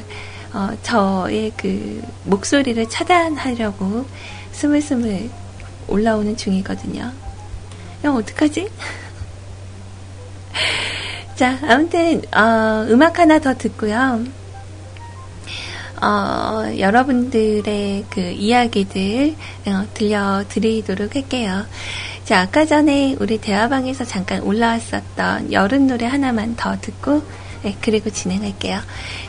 [0.53, 4.05] 어, 저의 그 목소리를 차단하려고
[4.53, 5.29] 스물스물
[5.89, 7.32] 올라오는 중이거든요.
[8.05, 8.69] 야 어떡하지?
[11.35, 14.23] 자 아무튼 어, 음악 하나 더 듣고요.
[16.01, 19.35] 어, 여러분들의 그 이야기들
[19.67, 21.65] 어, 들려드리도록 할게요.
[22.25, 27.21] 자, 아까 전에 우리 대화방에서 잠깐 올라왔었던 여름 노래 하나만 더 듣고,
[27.63, 28.79] 네, 그리고 진행할게요.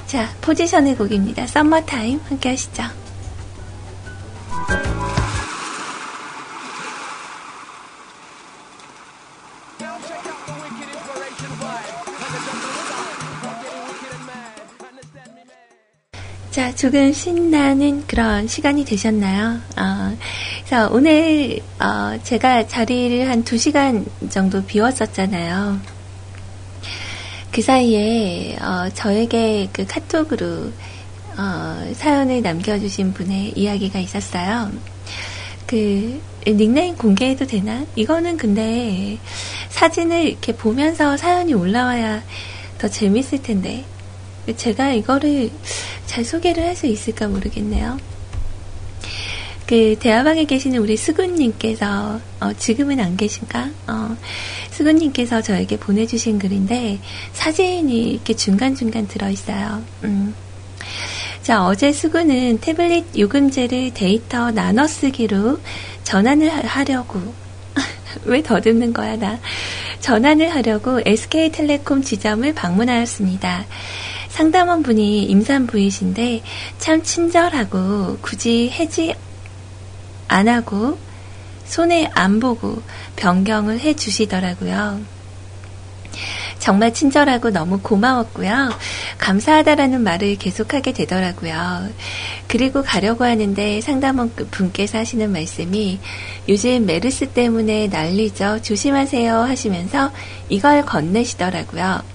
[0.07, 1.47] 자, 포지션의 곡입니다.
[1.47, 2.85] 썸머타임 함께 하시죠.
[16.77, 19.61] 조금 신나는 그런 시간이 되셨나요?
[19.77, 20.17] 어,
[20.65, 25.81] 그래서 오늘, 어, 제가 자리를 한두 시간 정도 비웠었잖아요.
[27.53, 30.73] 그 사이에, 어, 저에게 그 카톡으로,
[31.39, 34.73] 어, 사연을 남겨주신 분의 이야기가 있었어요.
[35.67, 37.87] 그, 닉네임 공개해도 되나?
[37.95, 39.19] 이거는 근데
[39.71, 42.23] 사진을 이렇게 보면서 사연이 올라와야
[42.79, 43.85] 더 재밌을 텐데.
[44.53, 45.51] 제가 이거를
[46.07, 47.99] 잘 소개를 할 수 있을까 모르겠네요.
[49.67, 53.71] 그 대화방에 계시는 우리 수근님께서 어, 지금은 안 계신가?
[53.87, 54.17] 어,
[54.71, 56.99] 수근님께서 저에게 보내주신 글인데
[57.33, 59.83] 사진이 이렇게 중간 중간 들어 있어요.
[60.03, 60.35] 음.
[61.43, 65.61] 자 어제 수근은 태블릿 요금제를 데이터 나눠 쓰기로
[66.03, 67.21] 전환을 하려고
[68.25, 69.39] 왜 더듬는 거야 나
[70.01, 73.65] 전환을 하려고 SK텔레콤 지점을 방문하였습니다.
[74.35, 76.43] 상담원 분이 임산부이신데
[76.79, 79.15] 참 친절하고 굳이 해지
[80.27, 80.99] 안 하고
[81.65, 82.83] 손에 안 보고
[83.15, 85.03] 변경을 해 주시더라고요.
[86.59, 88.71] 정말 친절하고 너무 고마웠고요.
[89.19, 91.91] 감사하다라는 말을 계속하게 되더라고요.
[92.49, 96.01] 그리고 가려고 하는데 상담원 분께서 하시는 말씀이
[96.49, 98.63] 요즘 메르스 때문에 난리죠.
[98.63, 100.11] 조심하세요 하시면서
[100.49, 102.14] 이걸 건네시더라고요.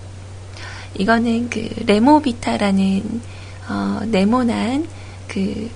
[0.95, 3.21] 이거는 그 레모비타라는
[3.69, 4.87] 어, 네모난
[5.27, 5.69] 그,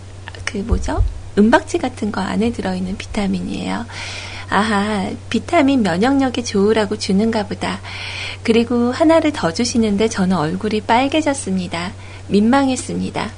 [0.45, 1.03] 그 뭐죠?
[1.37, 3.85] 은박지 같은 거 안에 들어있는 비타민이에요.
[4.49, 7.79] 아하, 비타민 면역력이 좋으라고 주는가 보다.
[8.43, 11.93] 그리고 하나를 더 주시는데 저는 얼굴이 빨개졌습니다.
[12.27, 13.31] 민망했습니다.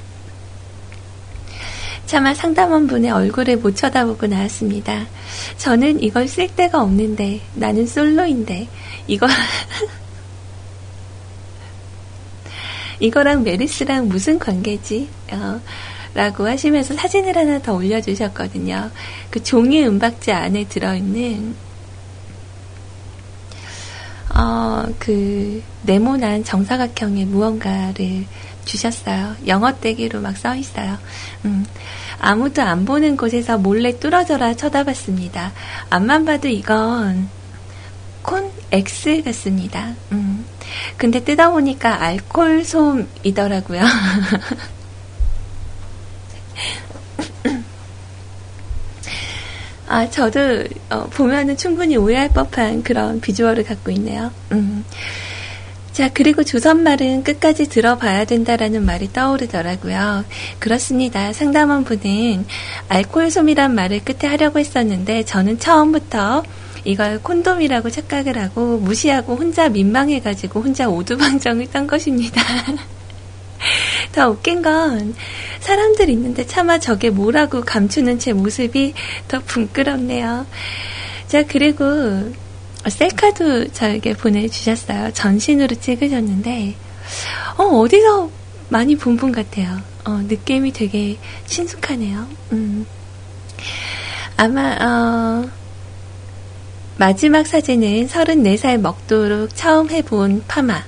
[2.06, 5.06] 차마 상담원 분의 얼굴을 못 쳐다보고 나왔습니다.
[5.56, 8.68] 저는 이걸 쓸 데가 없는데, 나는 솔로인데,
[9.08, 9.26] 이거,
[13.00, 15.08] 이거랑 메리스랑 무슨 관계지?
[15.32, 15.60] 어,
[16.14, 18.90] 라고 하시면서 사진을 하나 더 올려주셨거든요.
[19.30, 21.54] 그 종이 은박지 안에 들어있는,
[24.34, 28.24] 어, 그, 네모난 정사각형의 무언가를
[28.64, 29.36] 주셨어요.
[29.46, 30.98] 영어 떼기로 막 써 있어요.
[31.44, 31.64] 음,
[32.18, 35.52] 아무도 안 보는 곳에서 몰래 뚫어져라 쳐다봤습니다.
[35.90, 37.28] 앞만 봐도 이건
[38.22, 39.94] 콘 X 같습니다.
[40.12, 40.44] 음.
[40.96, 43.82] 근데 뜯어보니까 알콜 솜이더라고요.
[49.88, 54.32] 아, 저도 어, 보면은 충분히 오해할 법한 그런 비주얼을 갖고 있네요.
[54.52, 54.84] 음.
[55.92, 60.26] 자, 그리고 조선말은 끝까지 들어봐야 된다라는 말이 떠오르더라고요.
[60.58, 61.32] 그렇습니다.
[61.32, 62.44] 상담원 분은
[62.88, 66.42] 알코올솜이란 말을 끝에 하려고 했었는데 저는 처음부터
[66.86, 72.40] 이걸 콘돔이라고 착각을 하고 무시하고 혼자 민망해가지고 혼자 오두방정을 떤 것입니다.
[74.12, 75.14] 더 웃긴 건
[75.60, 78.94] 사람들 있는데 차마 저게 뭐라고 감추는 제 모습이
[79.26, 80.46] 더 붕끄럽네요.
[81.26, 81.84] 자, 그리고
[82.88, 85.12] 셀카도 저에게 보내주셨어요.
[85.12, 86.76] 전신으로 찍으셨는데,
[87.58, 88.30] 어, 어디서
[88.68, 89.80] 많이 본 분 같아요.
[90.04, 92.28] 어, 느낌이 되게 친숙하네요.
[92.52, 92.86] 음.
[94.36, 95.50] 아마, 어,
[96.98, 100.82] 마지막 사진은 34살 먹도록 처음 해본 파마.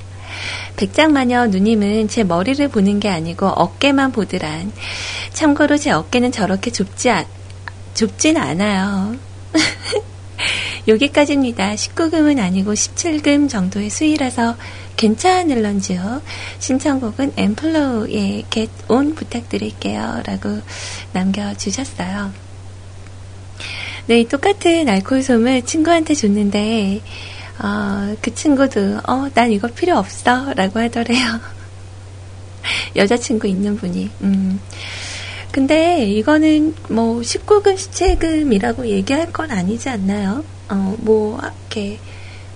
[0.77, 4.73] 백장마녀 누님은 제 머리를 보는 게 아니고 어깨만 보더란.
[5.35, 7.27] 참고로 제 어깨는 저렇게 좁지, 아,
[7.93, 9.17] 좁진 않아요.
[10.89, 11.75] 여기까지입니다.
[11.75, 14.57] 19금은 아니고 17금 정도의 수위라서
[14.97, 16.23] 괜찮을런지요.
[16.59, 20.23] 신청곡은 엠플로우의 Get On 부탁드릴게요.
[20.25, 20.61] 라고
[21.13, 22.48] 남겨주셨어요.
[24.09, 27.03] 네, 똑같은 알코올솜을 친구한테 줬는데,
[27.63, 30.55] 어, 그 친구도, 어, 난 이거 필요 없어.
[30.55, 31.39] 라고 하더래요.
[32.97, 34.11] 여자친구 있는 분이.
[34.23, 34.61] 음.
[35.53, 40.43] 근데 이거는 뭐 19금, 17금이라고 얘기할 건 아니지 않나요?
[40.71, 41.99] 어, 뭐, 이렇게,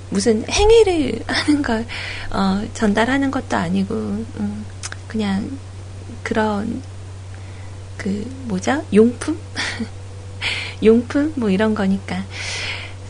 [0.09, 1.85] 무슨 행위를 하는 걸,
[2.31, 4.65] 어, 전달하는 것도 아니고, 음,
[5.07, 5.59] 그냥,
[6.23, 6.81] 그런,
[7.99, 8.83] 그, 뭐죠?
[8.95, 9.39] 용품?
[10.83, 11.33] 용품?
[11.37, 12.25] 뭐 이런 거니까.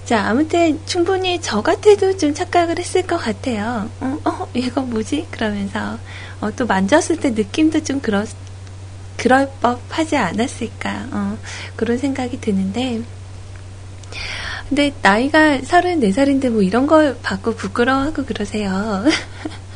[0.05, 3.89] 자, 아무튼 충분히 저 같아도 좀 착각을 했을 것 같아요.
[4.01, 5.29] 어, 어 이거 뭐지?
[5.31, 5.99] 그러면서,
[6.41, 8.27] 어, 또 만졌을 때 느낌도 좀 그럴,
[9.17, 11.07] 그럴 법 하지 않았을까.
[11.13, 11.39] 어,
[11.77, 13.03] 그런 생각이 드는데,
[14.69, 19.05] 근데 나이가 34살인데 뭐 이런 걸 받고 부끄러워하고 그러세요.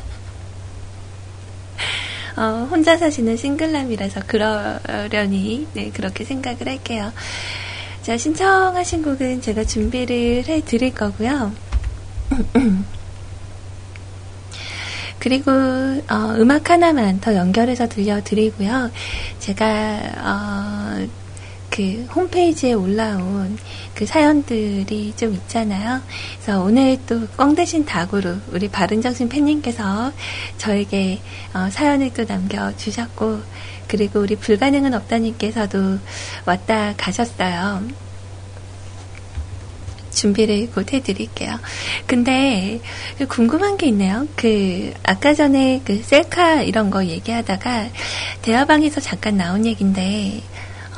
[2.37, 7.11] 어, 혼자 사시는 싱글남이라서 그러려니, 네, 그렇게 생각을 할게요.
[8.03, 11.51] 자, 신청하신 곡은 제가 준비를 해 드릴 거고요.
[15.19, 18.91] 그리고 어, 음악 하나만 더 연결해서 들려드리고요.
[19.39, 21.07] 제가 어,
[21.69, 23.57] 그 홈페이지에 올라온
[23.97, 26.01] 그 사연들이 좀 있잖아요.
[26.39, 30.13] 그래서 오늘 또 꽝 대신 닭으로 우리 바른정신 팬님께서
[30.59, 31.19] 저에게
[31.55, 33.41] 어, 사연을 또 남겨주셨고,
[33.87, 35.97] 그리고 우리 불가능은 없다님께서도
[36.45, 37.81] 왔다 가셨어요.
[40.11, 41.59] 준비를 곧 해드릴게요.
[42.05, 42.79] 근데
[43.29, 44.27] 궁금한 게 있네요.
[44.35, 47.89] 그 아까 전에 그 셀카 이런 거 얘기하다가
[48.43, 50.41] 대화방에서 잠깐 나온 얘긴데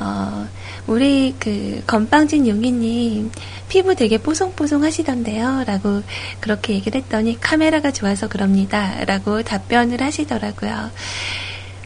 [0.00, 0.48] 어,
[0.90, 3.30] 우리 그 건빵진 용이님
[3.68, 5.62] 피부 되게 뽀송뽀송 하시던데요.
[5.64, 6.02] 라고
[6.40, 9.04] 그렇게 얘기를 했더니 카메라가 좋아서 그럽니다.
[9.04, 10.90] 라고 답변을 하시더라고요.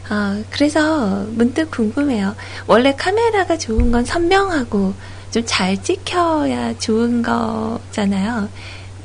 [0.09, 2.35] 어, 그래서 문득 궁금해요.
[2.65, 4.95] 원래 카메라가 좋은 건 선명하고
[5.29, 8.49] 좀 잘 찍혀야 좋은 거잖아요.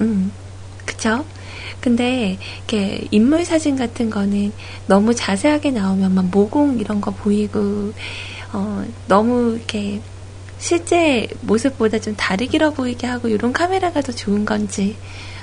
[0.01, 0.33] 음,
[0.87, 1.27] 그쵸?
[1.81, 4.53] 근데 이렇게 인물 사진 같은 거는
[4.87, 7.93] 너무 자세하게 나오면 막 모공 이런 거 보이고
[8.53, 10.01] 어, 너무 이렇게
[10.59, 14.97] 실제 모습보다 좀 다르기로 보이게 하고 이런 카메라가 더 좋은 건지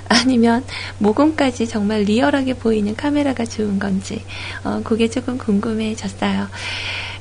[0.08, 0.64] 아니면
[0.98, 4.24] 모공까지 정말 리얼하게 보이는 카메라가 좋은 건지
[4.64, 6.48] 어, 그게 조금 궁금해졌어요.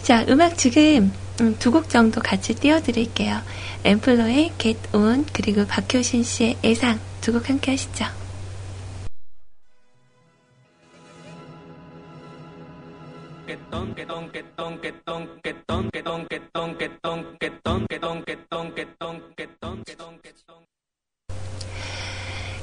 [0.04, 3.39] 자, 음악 지금 음, 두곡 정도 같이 띄워드릴게요.
[3.84, 8.06] 앰플러의 Get On 그리고 박효신 씨의 애상 두 곡 함께 하시죠.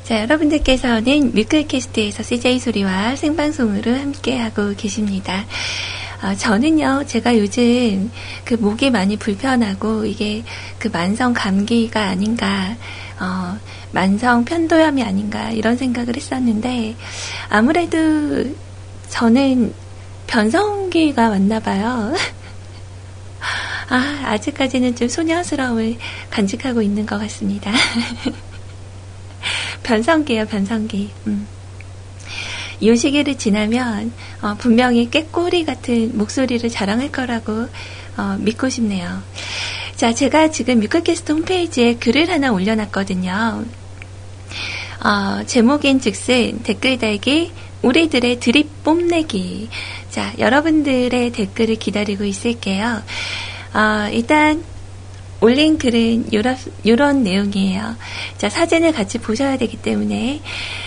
[0.05, 5.45] 자, 여러분들께서는 뮤클캐스트에서 CJ 소리와 생방송으로 함께하고 계십니다.
[6.23, 8.11] 어, 저는요, 제가 요즘
[8.45, 10.43] 그 목이 많이 불편하고 이게
[10.79, 12.77] 그 만성 감기가 아닌가,
[13.21, 13.59] 어,
[13.93, 16.97] 만성 편도염이 아닌가 이런 생각을 했었는데
[17.49, 18.45] 아무래도
[19.09, 19.73] 저는
[20.27, 22.15] 변성기가 왔나 봐요.
[23.89, 25.97] 아, 아직까지는 좀 소녀스러움을
[26.31, 27.73] 간직하고 있는 것 같습니다.
[29.83, 31.11] 변성기예요, 변성기.
[31.27, 31.47] 음.
[32.81, 37.69] 이 시기를 지나면 어, 분명히 깨꼬리 같은 목소리를 자랑할 거라고
[38.17, 39.23] 어, 믿고 싶네요.
[39.97, 43.65] 자, 제가 지금 뮤클캐스트 홈페이지에 글을 하나 올려놨거든요.
[45.05, 49.69] 어, 제목인 즉슨 댓글 달기 우리들의 드립 뽐내기.
[50.15, 53.03] 자, 여러분들의 댓글을 기다리고 있을게요.
[53.75, 54.63] 어, 일단
[55.41, 56.57] 올린 글은 요런,
[56.87, 57.97] 요런 내용이에요.
[58.39, 60.41] 자, 사진을 같이 보셔야 되기 때문에.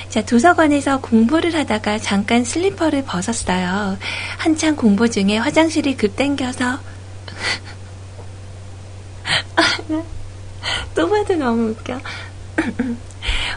[0.07, 3.97] 자, 도서관에서 공부를 하다가 잠깐 슬리퍼를 벗었어요.
[4.38, 6.80] 한창 공부 중에 화장실이 급 땡겨서.
[10.95, 11.99] 또 봐도 너무 웃겨.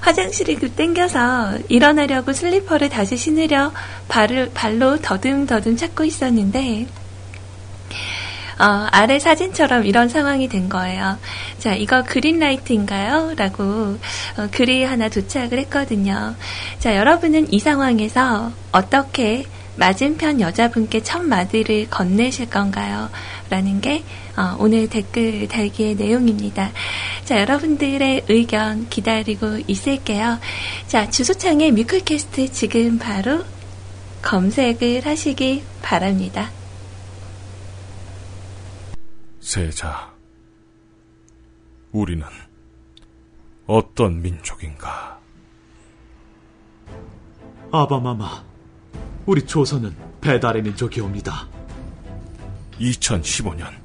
[0.00, 3.72] 화장실이 그 땡겨서 일어나려고 슬리퍼를 다시 신으려
[4.08, 6.86] 발을, 발로 더듬더듬 찾고 있었는데,
[8.60, 11.16] 어, 아래 사진처럼 이런 상황이 된 거예요.
[11.58, 13.32] 자, 이거 그린라이트인가요?
[13.36, 13.62] 라고
[14.36, 16.34] 어, 글이 하나 도착을 했거든요.
[16.78, 19.46] 자, 여러분은 이 상황에서 어떻게
[19.76, 23.08] 맞은편 여자분께 첫 마디를 건네실 건가요?
[23.48, 24.04] 라는 게
[24.40, 26.72] 어, 오늘 댓글 달기의 내용입니다.
[27.26, 30.38] 자, 여러분들의 의견 기다리고 있을게요.
[30.86, 33.44] 자, 주소창에 뮤클캐스트 지금 바로
[34.22, 36.50] 검색을 하시기 바랍니다.
[39.40, 40.10] 세자,
[41.92, 42.24] 우리는
[43.66, 45.20] 어떤 민족인가?
[47.70, 48.42] 아바마마,
[49.26, 51.46] 우리 조선은 배달의 민족이옵니다.
[52.80, 53.79] 2015년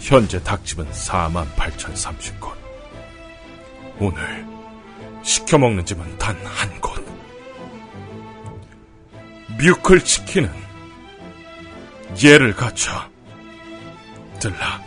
[0.00, 2.52] 현재 닭집은 4만 8,030곳.
[3.98, 4.46] 오늘
[5.22, 6.90] 시켜먹는 집은 단 한 곳.
[9.58, 10.50] 뮤클 치킨은
[12.22, 12.90] 예를 갖춰
[14.40, 14.80] 들라.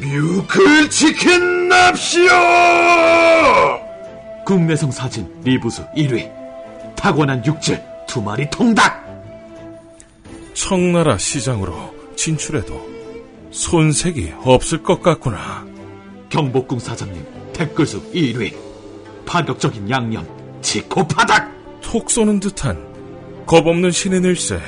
[0.00, 2.28] 뮤클 치킨 납시오!
[4.44, 6.30] 국내성 사진 리부수 1위.
[6.96, 9.06] 타고난 육질 두 마리 통닭.
[10.54, 12.97] 청나라 시장으로 진출해도
[13.50, 15.66] 손색이 없을 것 같구나.
[16.28, 18.54] 경복궁 사장님 댓글수 1위.
[19.26, 20.26] 파격적인 양념
[20.60, 21.80] 지코파닭.
[21.80, 22.86] 톡 쏘는 듯한
[23.46, 24.60] 겁없는 신의 일세.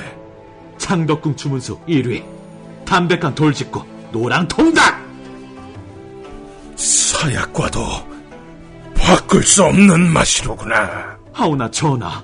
[0.77, 2.23] 창덕궁 주문수 1위.
[2.85, 4.99] 담백한 돌직구 노랑 통닭.
[6.75, 7.81] 사약과도
[8.95, 11.17] 바꿀 수 없는 맛이로구나.
[11.33, 12.23] 하오나 전하.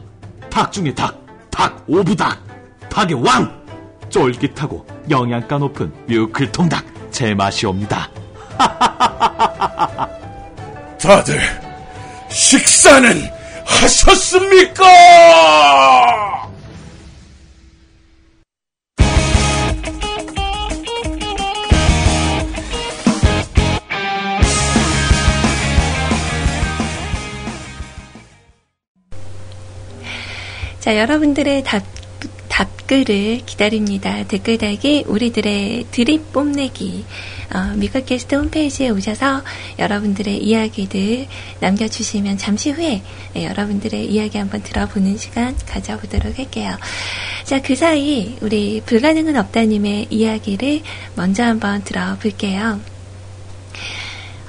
[0.49, 2.39] 닭 중에 닭, 닭 오부닭,
[2.89, 3.56] 닭의 왕.
[4.09, 8.09] 쫄깃하고 영양가 높은 뮤클 통닭 제 맛이옵니다.
[10.99, 11.39] 다들
[12.29, 13.29] 식사는
[13.65, 14.83] 하셨습니까?
[30.87, 31.83] 자, 여러분들의 답,
[32.57, 34.23] 답글을 기다립니다.
[34.23, 37.05] 댓글 달기, 우리들의 드립 뽐내기.
[37.53, 39.43] 어, 미카캐스트 홈페이지에 오셔서
[39.77, 41.27] 여러분들의 이야기들
[41.59, 43.03] 남겨주시면 잠시 후에
[43.33, 46.75] 네, 여러분들의 이야기 한번 들어보는 시간 가져보도록 할게요.
[47.43, 50.81] 자, 그 사이 우리 불가능은 없다님의 이야기를
[51.15, 52.81] 먼저 한번 들어볼게요.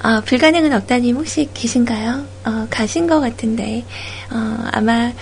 [0.03, 2.25] 어, 불가능은 없다님 혹시 계신가요?
[2.45, 3.85] 어, 가신 것 같은데,
[4.31, 5.13] 어, 아마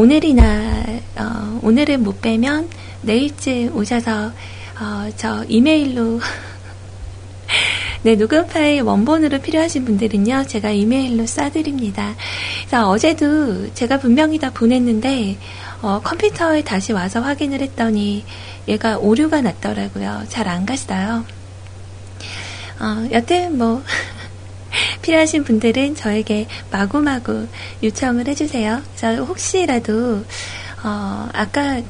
[0.00, 0.82] 오늘이나,
[1.16, 2.70] 어, 오늘은 못 빼면
[3.02, 4.32] 내일쯤 오셔서,
[4.80, 6.20] 어, 저 이메일로,
[8.02, 12.14] 네, 녹음 파일 원본으로 필요하신 분들은요, 제가 이메일로 쏴드립니다.
[12.60, 15.36] 그래서 어제도 제가 분명히 다 보냈는데,
[15.82, 18.24] 어, 컴퓨터에 다시 와서 확인을 했더니,
[18.68, 20.24] 얘가 오류가 났더라고요.
[20.30, 21.26] 잘 안 갔어요.
[22.80, 23.82] 어, 여튼 뭐
[25.02, 27.46] 필요하신 분들은 저에게 마구마구
[27.82, 28.82] 요청을 해주세요.
[28.96, 30.24] 저 혹시라도
[30.82, 31.82] 어, 아까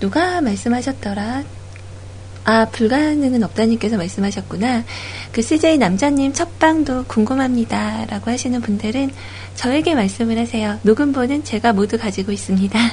[0.00, 1.44] 누가 말씀하셨더라?
[2.44, 4.82] 아, 불가능은 없다님께서 말씀하셨구나.
[5.30, 8.06] 그 CJ 남자님 첫방도 궁금합니다.
[8.06, 9.10] 라고 하시는 분들은
[9.54, 10.78] 저에게 말씀을 하세요.
[10.82, 12.78] 녹음본은 제가 모두 가지고 있습니다.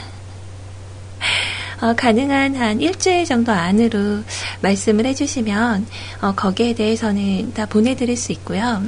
[1.82, 4.24] 어, 가능한 한 일주일 정도 안으로
[4.62, 5.88] 말씀을 해주시면
[6.22, 8.84] 어, 거기에 대해서는 다 보내드릴 수 있고요.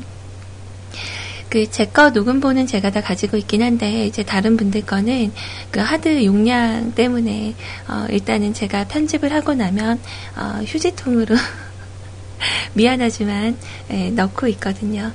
[1.49, 5.33] 그 제 거 녹음본은 제가 다 가지고 있긴 한데 이제 다른 분들 거는
[5.69, 7.55] 그 하드 용량 때문에
[7.89, 9.99] 어, 일단은 제가 편집을 하고 나면
[10.37, 11.35] 어, 휴지통으로
[12.73, 13.57] 미안하지만
[13.91, 15.11] 예, 넣고 있거든요.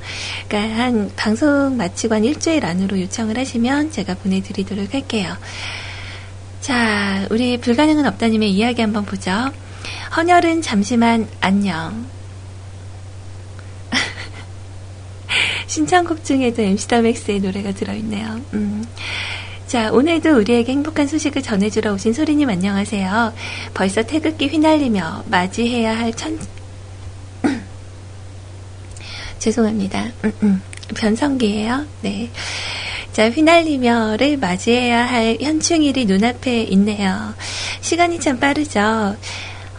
[0.47, 5.35] 그러니까 한 방송 마치고 한 일주일 안으로 요청을 하시면 제가 보내드리도록 할게요.
[6.67, 9.31] 자, 우리 불가능은 없다님의 이야기 한번 보죠.
[10.17, 12.09] 헌혈은 잠시만 안녕.
[15.69, 18.41] 신청곡 중에도 MC 더 맥스의 노래가 들어있네요.
[18.55, 18.85] 음.
[19.69, 23.33] 자, 오늘도 우리에게 행복한 소식을 전해주러 오신 소리님 안녕하세요.
[23.73, 26.37] 벌써 태극기 휘날리며 맞이해야 할 천,
[29.39, 30.09] 죄송합니다.
[30.25, 30.63] 음, 음.
[30.97, 31.87] 변성기예요.
[32.03, 32.29] 네.
[33.17, 37.33] 자, 휘날리며를 맞이해야 할 현충일이 눈앞에 있네요.
[37.81, 39.17] 시간이 참 빠르죠.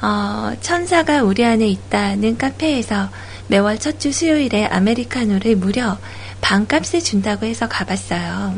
[0.01, 3.11] 어, 천사가 우리 안에 있다는 카페에서
[3.45, 5.99] 매월 첫 주 수요일에 아메리카노를 무려
[6.41, 8.55] 반값에 준다고 해서 가봤어요.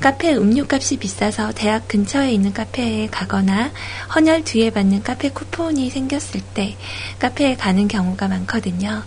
[0.00, 3.70] 카페 음료값이 비싸서 대학 근처에 있는 카페에 가거나
[4.14, 6.76] 헌혈 뒤에 받는 카페 쿠폰이 생겼을 때
[7.20, 9.02] 카페에 가는 경우가 많거든요.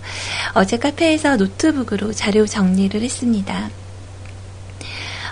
[0.56, 3.70] 어제 카페에서 노트북으로 자료 정리를 했습니다.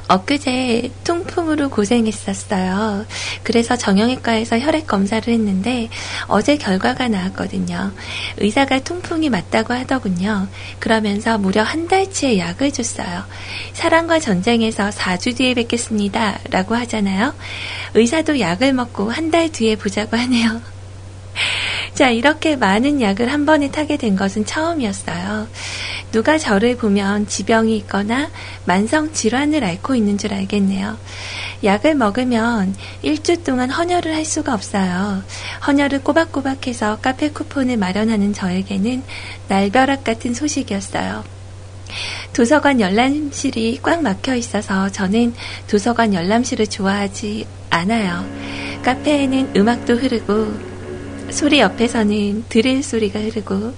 [0.09, 3.05] 엊그제 통풍으로 고생했었어요.
[3.43, 5.87] 그래서 정형외과에서 혈액 검사를 했는데
[6.27, 7.93] 어제 결과가 나왔거든요.
[8.37, 10.47] 의사가 통풍이 맞다고 하더군요.
[10.79, 13.23] 그러면서 무려 한 달치의 약을 줬어요.
[13.73, 16.39] 사랑과 전쟁에서 4주 뒤에 뵙겠습니다.
[16.49, 17.33] 라고 하잖아요.
[17.93, 20.78] 의사도 약을 먹고 한 달 뒤에 보자고 하네요.
[21.93, 25.47] 자, 이렇게 많은 약을 한 번에 타게 된 것은 처음이었어요.
[26.11, 28.29] 누가 저를 보면 지병이 있거나
[28.65, 30.97] 만성 질환을 앓고 있는 줄 알겠네요.
[31.63, 35.23] 약을 먹으면 일주 동안 헌혈을 할 수가 없어요.
[35.67, 39.03] 헌혈을 꼬박꼬박 해서 카페 쿠폰을 마련하는 저에게는
[39.49, 41.23] 날벼락 같은 소식이었어요.
[42.33, 45.33] 도서관 열람실이 꽉 막혀 있어서 저는
[45.67, 48.25] 도서관 열람실을 좋아하지 않아요.
[48.83, 50.68] 카페에는 음악도 흐르고
[51.31, 53.73] 소리 옆에서는 드릴 소리가 흐르고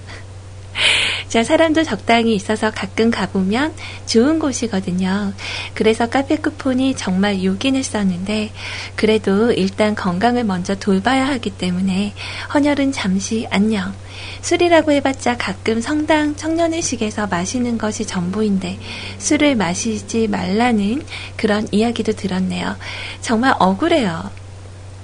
[1.32, 3.72] 자, 사람도 적당히 있어서 가끔 가보면
[4.04, 5.32] 좋은 곳이거든요.
[5.72, 8.50] 그래서 카페 쿠폰이 정말 요긴 했었는데,
[8.96, 12.12] 그래도 일단 건강을 먼저 돌봐야 하기 때문에
[12.52, 13.94] 헌혈은 잠시 안녕.
[14.42, 18.78] 술이라고 해봤자 가끔 성당 청년의식에서 마시는 것이 전부인데,
[19.16, 21.02] 술을 마시지 말라는
[21.38, 22.76] 그런 이야기도 들었네요.
[23.22, 24.41] 정말 억울해요.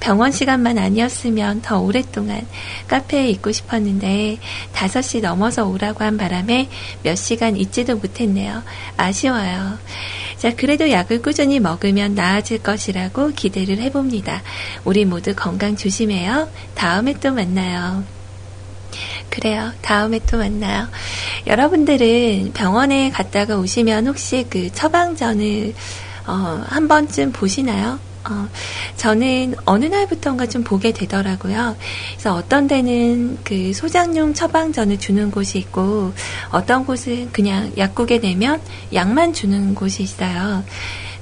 [0.01, 2.47] 병원 시간만 아니었으면 더 오랫동안
[2.87, 4.39] 카페에 있고 싶었는데
[4.73, 6.69] 5시 넘어서 오라고 한 바람에
[7.03, 8.63] 몇 시간 있지도 못했네요.
[8.97, 9.79] 아쉬워요.
[10.39, 14.43] 자, 그래도 약을 꾸준히 먹으면 나아질 것이라고 기대를 해봅니다.
[14.85, 16.49] 우리 모두 건강 조심해요.
[16.75, 18.05] 다음에 또 만나요.
[19.31, 19.73] 그래요.
[19.83, 20.89] 다음에 또 만나요.
[21.47, 25.75] 여러분들은 병원에 갔다가 오시면 혹시 그 처방전을
[26.27, 27.99] 어, 한 번쯤 보시나요?
[28.29, 28.49] 어,
[28.97, 31.77] 저는 어느 날부터인가 좀 보게 되더라고요.
[32.13, 36.13] 그래서 어떤 데는 그 소장용 처방전을 주는 곳이 있고,
[36.51, 38.61] 어떤 곳은 그냥 약국에 내면
[38.93, 40.65] 약만 주는 곳이 있어요.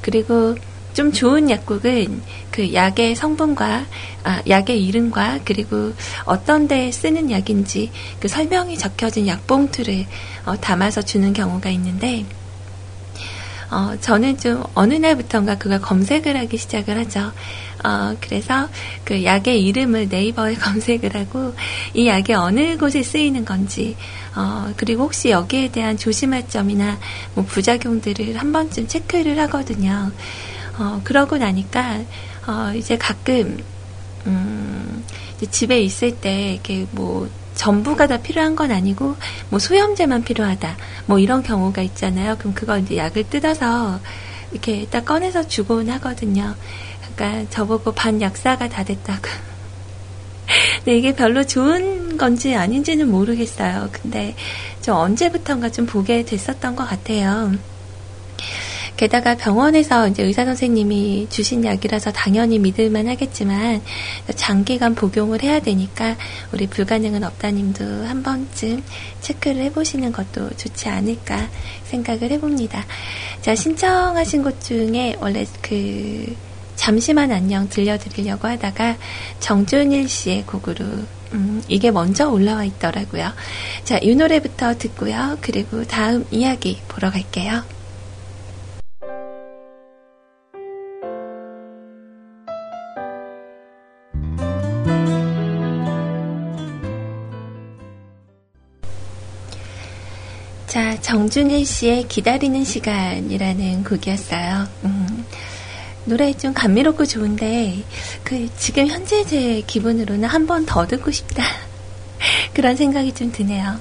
[0.01, 0.57] 그리고
[0.97, 3.85] 좀 좋은 약국은 그 약의 성분과
[4.25, 5.93] 아, 약의 이름과 그리고
[6.25, 10.07] 어떤 데 쓰는 약인지 그 설명이 적혀진 약봉투를
[10.47, 12.25] 어, 담아서 주는 경우가 있는데
[13.71, 17.33] 어, 저는 좀 어느 날부터인가 그걸 검색을 하기 시작을 하죠.
[17.85, 18.69] 어, 그래서
[19.05, 21.55] 그 약의 이름을 네이버에 검색을 하고
[21.95, 23.97] 이 약이 어느 곳에 쓰이는 건지,
[24.35, 26.99] 어, 그리고 혹시 여기에 대한 조심할 점이나
[27.35, 30.11] 뭐 부작용들을 한 번쯤 체크를 하거든요.
[30.79, 32.01] 어, 그러고 나니까,
[32.47, 33.59] 어, 이제 가끔,
[34.27, 35.05] 음,
[35.37, 39.17] 이제 집에 있을 때 이렇게 뭐 전부가 다 필요한 건 아니고
[39.49, 40.77] 뭐 소염제만 필요하다
[41.07, 42.37] 뭐 이런 경우가 있잖아요.
[42.39, 43.99] 그럼 그걸 이제 약을 뜯어서
[44.53, 46.55] 이렇게 딱 꺼내서 주곤 하거든요.
[47.17, 49.23] 그러니까 저보고 반 약사가 다 됐다고.
[50.85, 53.89] 근데 이게 별로 좋은 건지 아닌지는 모르겠어요.
[53.91, 54.37] 근데
[54.81, 57.53] 저 언제부턴가 좀 보게 됐었던 것 같아요.
[58.97, 63.83] 게다가 병원에서 이제 의사 선생님이 주신 약이라서 당연히 믿을만 하겠지만
[64.35, 66.17] 장기간 복용을 해야 되니까
[66.53, 68.83] 우리 불가능은 없다님도 한 번쯤
[69.21, 71.49] 체크를 해보시는 것도 좋지 않을까
[71.85, 72.87] 생각을 해봅니다.
[73.43, 76.35] 자, 신청하신 곳 중에 원래 그
[76.77, 78.97] 잠시만 안녕 들려드리려고 하다가
[79.41, 80.85] 정준일 씨의 곡으로
[81.33, 83.33] 음, 이게 먼저 올라와 있더라고요.
[83.85, 85.37] 자, 이 노래부터 듣고요.
[85.41, 87.76] 그리고 다음 이야기 보러 갈게요.
[100.67, 104.67] 자, 정준일 씨의 기다리는 시간이라는 곡이었어요.
[104.85, 105.25] 음,
[106.05, 107.85] 노래 좀 감미롭고 좋은데,
[108.25, 111.45] 그, 지금 현재 제 기분으로는 한 번 더 듣고 싶다.
[112.53, 113.79] 그런 생각이 좀 드네요.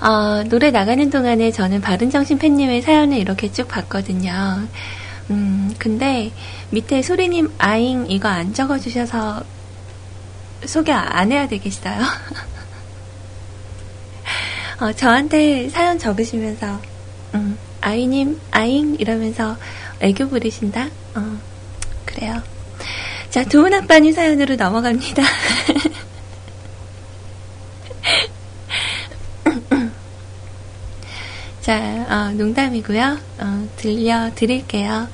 [0.00, 4.68] 어, 노래 나가는 동안에 저는 바른정신 팬님의 사연을 이렇게 쭉 봤거든요.
[5.30, 6.30] 음, 근데
[6.70, 9.42] 밑에 소리님 아잉 이거 안 적어주셔서
[10.64, 12.00] 소개 안 해야 되겠어요?
[14.80, 16.80] 어, 저한테 사연 적으시면서
[17.34, 19.56] 음, 아이님 아잉 이러면서
[20.00, 20.88] 애교 부리신다.
[21.16, 21.38] 어,
[22.04, 22.40] 그래요.
[23.30, 25.22] 자, 좋은 아빠님 사연으로 넘어갑니다.
[31.60, 33.18] 자, 어, 농담이고요.
[33.40, 35.08] 어, 들려드릴게요.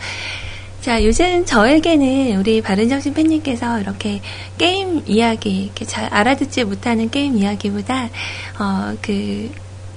[0.85, 4.21] 자, 요즘 저에게는 우리 바른정신 팬님께서 이렇게
[4.59, 8.11] 게임 이야기, 이렇게 잘 알아듣지 못하는 게임 이야기보다,
[8.59, 9.51] 어, 그,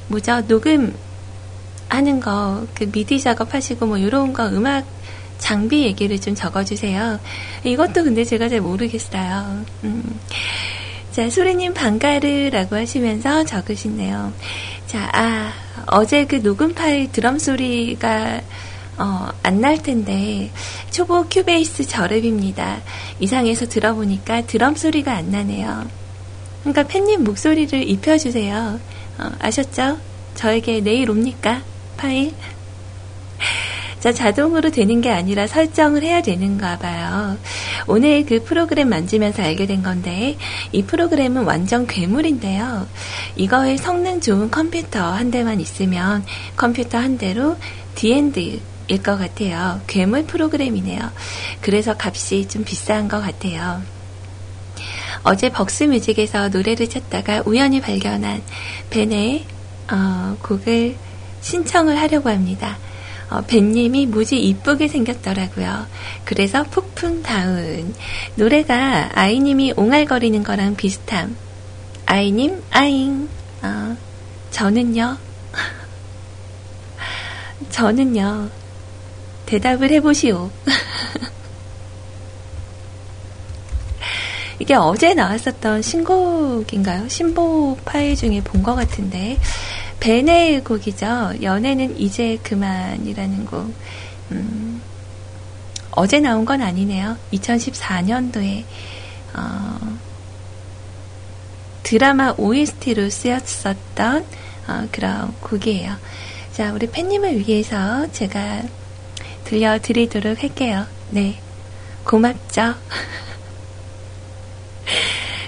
[0.07, 0.95] 뭐죠, 녹음
[1.89, 4.85] 하는 거, 그 미디 작업하시고 뭐 이런 거 음악
[5.39, 7.19] 장비 얘기를 좀 적어주세요.
[7.65, 9.65] 이것도 근데 제가 잘 모르겠어요.
[9.83, 10.19] 음.
[11.11, 14.31] 자, 소리님 반가르라고 하시면서 적으시네요.
[14.85, 15.51] 자, 아,
[15.87, 18.39] 어제 그 녹음 파일 드럼 소리가
[18.97, 20.51] 어, 안 날 텐데
[20.91, 22.81] 초보 큐베이스 저랩입니다.
[23.19, 25.87] 이상해서 들어보니까 드럼 소리가 안 나네요.
[26.61, 28.79] 그러니까 팬님 목소리를 입혀주세요.
[29.19, 29.97] 어, 아셨죠?
[30.35, 31.61] 저에게 내일 옵니까?
[31.97, 32.33] 파일?
[33.99, 37.35] 자, 자동으로 되는 게 아니라 설정을 해야 되는가 봐요.
[37.87, 40.37] 오늘 그 프로그램 만지면서 알게 된 건데,
[40.71, 42.87] 이 프로그램은 완전 괴물인데요.
[43.35, 46.23] 이거에 성능 좋은 컴퓨터 한 대만 있으면
[46.55, 47.57] 컴퓨터 한 대로
[47.95, 49.81] the end일 것 같아요.
[49.87, 50.99] 괴물 프로그램이네요.
[51.61, 53.81] 그래서 값이 좀 비싼 것 같아요.
[55.23, 58.41] 어제 벅스뮤직에서 노래를 찾다가 우연히 발견한
[58.89, 59.45] 벤의
[59.91, 60.95] 어, 곡을
[61.41, 62.77] 신청을 하려고 합니다.
[63.29, 65.85] 어, 벤님이 무지 이쁘게 생겼더라고요.
[66.23, 67.93] 그래서 폭풍 다운.
[68.35, 71.35] 노래가 아이님이 옹알거리는 거랑 비슷함.
[72.05, 73.27] 아이님, 아잉.
[73.61, 73.97] 어,
[74.51, 75.17] 저는요.
[77.69, 78.49] 저는요.
[79.47, 80.51] 대답을 해보시오.
[84.59, 87.07] 이게 어제 나왔었던 신곡인가요?
[87.07, 89.37] 신보 파일 중에 본 것 같은데
[89.99, 91.33] 벤의 곡이죠.
[91.41, 93.73] 연애는 이제 그만이라는 곡.
[94.31, 94.81] 음,
[95.91, 97.17] 어제 나온 건 아니네요.
[97.33, 98.63] 2014년도에
[99.35, 99.97] 어,
[101.83, 104.25] 드라마 OST로 쓰였었던
[104.67, 105.95] 어, 그런 곡이에요.
[106.51, 108.63] 자, 우리 팬님을 위해서 제가
[109.47, 110.85] 들려드리도록 할게요.
[111.09, 111.39] 네.
[112.03, 112.75] 고맙죠?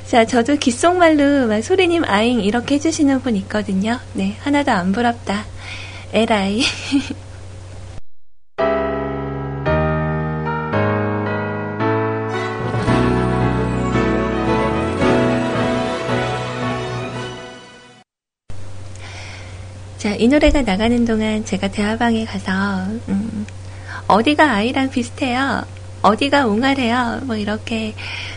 [0.07, 3.99] 자, 저도 귓속말로 막 소리님 아잉 이렇게 해주시는 분 있거든요.
[4.13, 5.45] 네, 하나도 안 부럽다.
[6.13, 6.63] 에라이.
[19.99, 23.28] 자, 이 노래가 나가는 동안 제가 대화방에 가서, 음,
[24.09, 25.63] 어디가 아이랑 비슷해요?
[26.01, 27.21] 어디가 옹알해요?
[27.23, 27.93] 뭐 이렇게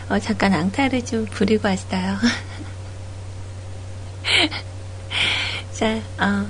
[0.07, 2.17] 어, 잠깐 앙탈을 좀 부리고 왔어요.
[5.73, 6.45] 자, 어,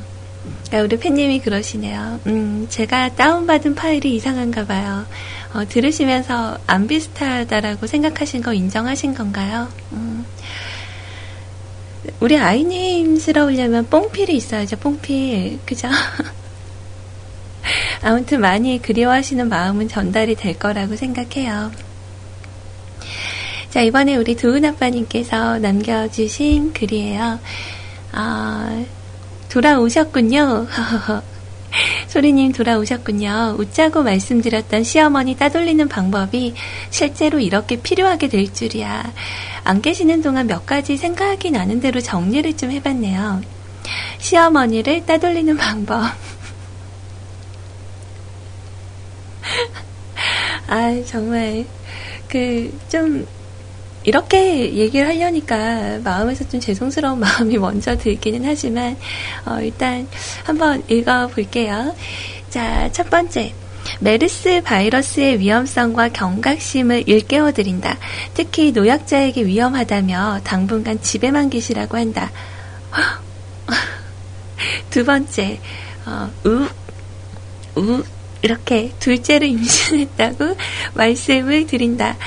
[0.84, 2.20] 우리 팬님이 그러시네요.
[2.28, 5.06] 음, 제가 다운받은 파일이 이상한가 봐요.
[5.54, 9.70] 어, 들으시면서 안 비슷하다라고 생각하신 거 인정하신 건가요?
[9.94, 10.26] 음,
[12.20, 15.60] 우리 아이님스러우려면 뽕필이 있어야죠, 뽕필.
[15.66, 15.88] 그죠?
[18.02, 21.72] 아무튼 많이 그리워하시는 마음은 전달이 될 거라고 생각해요.
[23.70, 27.40] 자, 이번에 우리 도은 아빠님께서 남겨주신 글이에요.
[28.12, 28.86] 아,
[29.50, 30.68] 돌아오셨군요.
[32.08, 33.56] 소리님 돌아오셨군요.
[33.58, 36.54] 웃자고 말씀드렸던 시어머니 따돌리는 방법이
[36.92, 39.12] 실제로 이렇게 필요하게 될 줄이야.
[39.64, 43.42] 안 계시는 동안 몇 가지 생각이 나는 대로 정리를 좀 해봤네요.
[44.20, 46.04] 시어머니를 따돌리는 방법.
[50.74, 51.66] 아, 정말,
[52.28, 53.28] 그, 좀,
[54.04, 58.98] 이렇게 얘기를 하려니까 마음에서 좀 죄송스러운 마음이 먼저 들기는 하지만,
[59.46, 60.08] 어, 일단
[60.44, 61.96] 한번 읽어볼게요.
[62.50, 63.54] 자, 첫 번째.
[64.00, 68.00] 메르스 바이러스의 위험성과 경각심을 일깨워드린다.
[68.34, 72.32] 특히 노약자에게 위험하다며 당분간 집에만 계시라고 한다.
[74.90, 75.60] 두 번째,
[76.08, 76.68] 어, 우,
[77.76, 78.04] 우,
[78.44, 80.56] 이렇게 둘째를 임신했다고
[80.94, 82.18] 말씀을 드린다.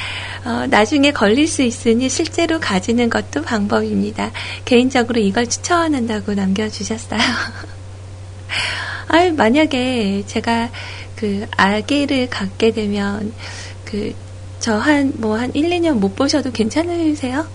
[0.45, 4.33] 어, 나중에 걸릴 수 있으니 실제로 가지는 것도 방법입니다.
[4.65, 7.21] 개인적으로 이걸 추천한다고 남겨주셨어요.
[9.09, 10.71] 아유, 만약에 제가
[11.15, 13.33] 그 아기를 갖게 되면
[13.85, 14.27] 그
[14.67, 17.47] 저 한 뭐한 1, 2년 못 보셔도 괜찮으세요?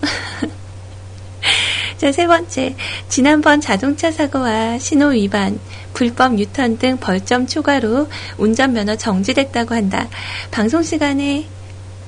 [2.02, 2.74] 자, 세 번째.
[3.08, 5.60] 지난번 자동차 사고와 신호 위반,
[5.94, 10.08] 불법 유턴 등 벌점 초과로 운전면허 정지됐다고 한다.
[10.50, 11.46] 방송 시간에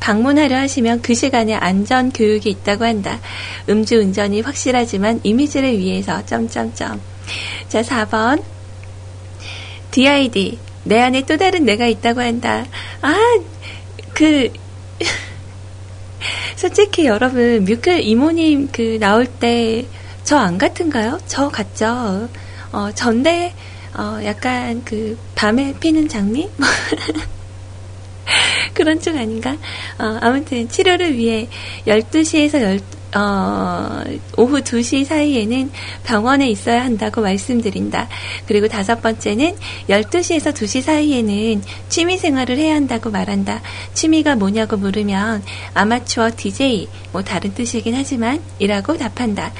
[0.01, 3.21] 방문하려 하시면 그 시간에 안전 교육이 있다고 한다.
[3.69, 7.01] 음주 운전이 확실하지만 이미지를 위해서 점점점.
[7.69, 8.43] 자, 4번.
[9.93, 10.59] DID.
[10.83, 12.67] 내 안에 또 다른 내가 있다고 한다.
[13.01, 13.15] 아,
[14.13, 14.51] 그
[16.57, 19.85] 솔직히 여러분 뮤클 이모님 그 나올 때
[20.25, 21.21] 저 안 같은가요?
[21.27, 22.29] 저 같죠.
[22.73, 23.53] 어, 전대
[23.97, 26.49] 어, 약간 그 밤에 피는 장미
[28.73, 29.53] 그런 쪽 아닌가?
[29.99, 31.49] 어, 아무튼 치료를 위해
[31.87, 32.81] 12시에서 1
[33.15, 34.03] 어,
[34.37, 35.71] 오후 2시 사이에는
[36.05, 38.09] 병원에 있어야 한다고 말씀드린다.
[38.47, 39.57] 그리고 다섯 번째는
[39.89, 43.61] 12시에서 2시 사이에는 취미 생활을 해야 한다고 말한다.
[43.95, 45.43] 취미가 뭐냐고 물으면
[45.75, 49.53] 아마추어 DJ, 뭐 다른 뜻이긴 하지만, 이라고 답한다.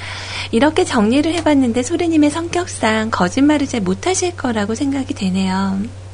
[0.51, 6.04] 이렇게 정리를 해봤는데 소리님의 성격상 거짓말을 잘 못하실 거라고 생각이 되네요.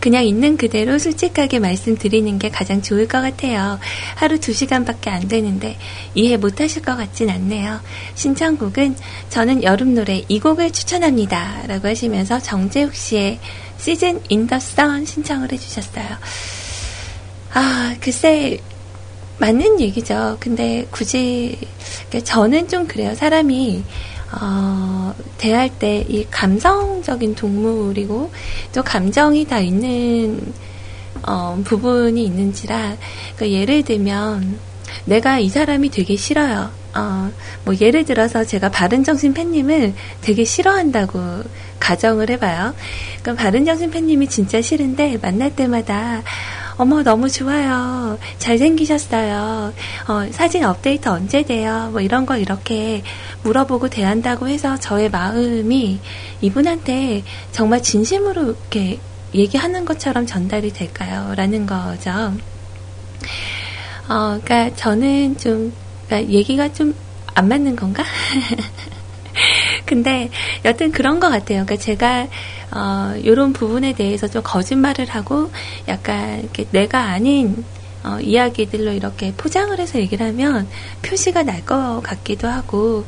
[0.00, 3.78] 그냥 있는 그대로 솔직하게 말씀드리는 게 가장 좋을 것 같아요.
[4.14, 5.78] 하루 두 시간밖에 안 되는데
[6.14, 7.80] 이해 못 하실 것 같진 않네요.
[8.14, 8.96] 신청곡은
[9.30, 11.64] 저는 여름 노래 이 곡을 추천합니다.
[11.66, 13.38] 라고 하시면서 정재욱 씨의
[13.78, 16.06] 시즌 인더 선 신청을 해주셨어요.
[17.54, 18.58] 아, 글쎄,
[19.38, 20.36] 맞는 얘기죠.
[20.38, 21.58] 근데 굳이,
[22.08, 23.14] 그러니까 저는 좀 그래요.
[23.14, 23.82] 사람이,
[24.40, 28.30] 어, 대할 때 이 감성적인 동물이고
[28.74, 30.52] 또 감정이 다 있는
[31.26, 32.96] 어, 부분이 있는지라
[33.36, 34.58] 그러니까 예를 들면
[35.04, 36.70] 내가 이 사람이 되게 싫어요.
[36.94, 37.30] 어,
[37.64, 41.42] 뭐 예를 들어서 제가 바른정신 팬님을 되게 싫어한다고
[41.82, 42.74] 가정을 해봐요.
[43.22, 46.22] 그럼 바른정신 팬님이 진짜 싫은데 만날 때마다
[46.76, 48.18] 어머, 너무 좋아요.
[48.38, 49.72] 잘생기셨어요.
[50.08, 51.90] 어, 사진 업데이트 언제 돼요?
[51.92, 53.02] 뭐 이런 걸 이렇게
[53.42, 56.00] 물어보고 대한다고 해서 저의 마음이
[56.40, 58.98] 이분한테 정말 진심으로 이렇게
[59.34, 61.34] 얘기하는 것처럼 전달이 될까요?
[61.36, 62.10] 라는 거죠.
[64.08, 65.72] 어, 그니까 저는 좀,
[66.06, 66.94] 그러니까 얘기가 좀
[67.34, 68.04] 안 맞는 건가?
[69.86, 70.30] 근데
[70.64, 71.64] 여튼 그런 것 같아요.
[71.64, 72.28] 그러니까 제가
[72.72, 75.50] 어, 이런 부분에 대해서 좀 거짓말을 하고
[75.88, 77.64] 약간 내가 아닌
[78.04, 80.68] 어, 이야기들로 이렇게 포장을 해서 얘기를 하면
[81.02, 83.04] 표시가 날 것 같기도 하고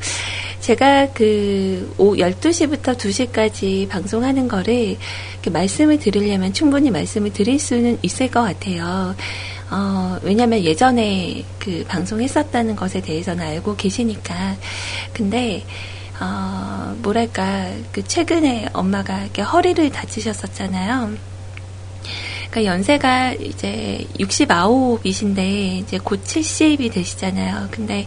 [0.61, 4.97] 제가 그 오후 12시부터 2시까지 방송하는 거를
[5.51, 9.15] 말씀을 드리려면 충분히 말씀을 드릴 수는 있을 것 같아요.
[9.71, 14.57] 어, 왜냐면 예전에 그 방송했었다는 것에 대해서는 알고 계시니까.
[15.13, 15.65] 근데
[16.21, 21.15] 어, 뭐랄까, 그 최근에 엄마가 이렇게 허리를 다치셨었잖아요.
[22.51, 25.39] 그러니까 연세가 이제 69이신데
[25.81, 27.69] 이제 곧 70이 되시잖아요.
[27.71, 28.07] 근데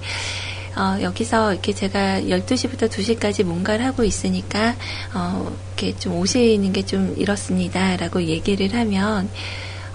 [0.77, 4.75] 어, 여기서 이렇게 제가 12시부터 2시까지 뭔가를 하고 있으니까
[5.13, 9.27] 어, 이렇게 좀 오시는 게 좀 이렇습니다라고 얘기를 하면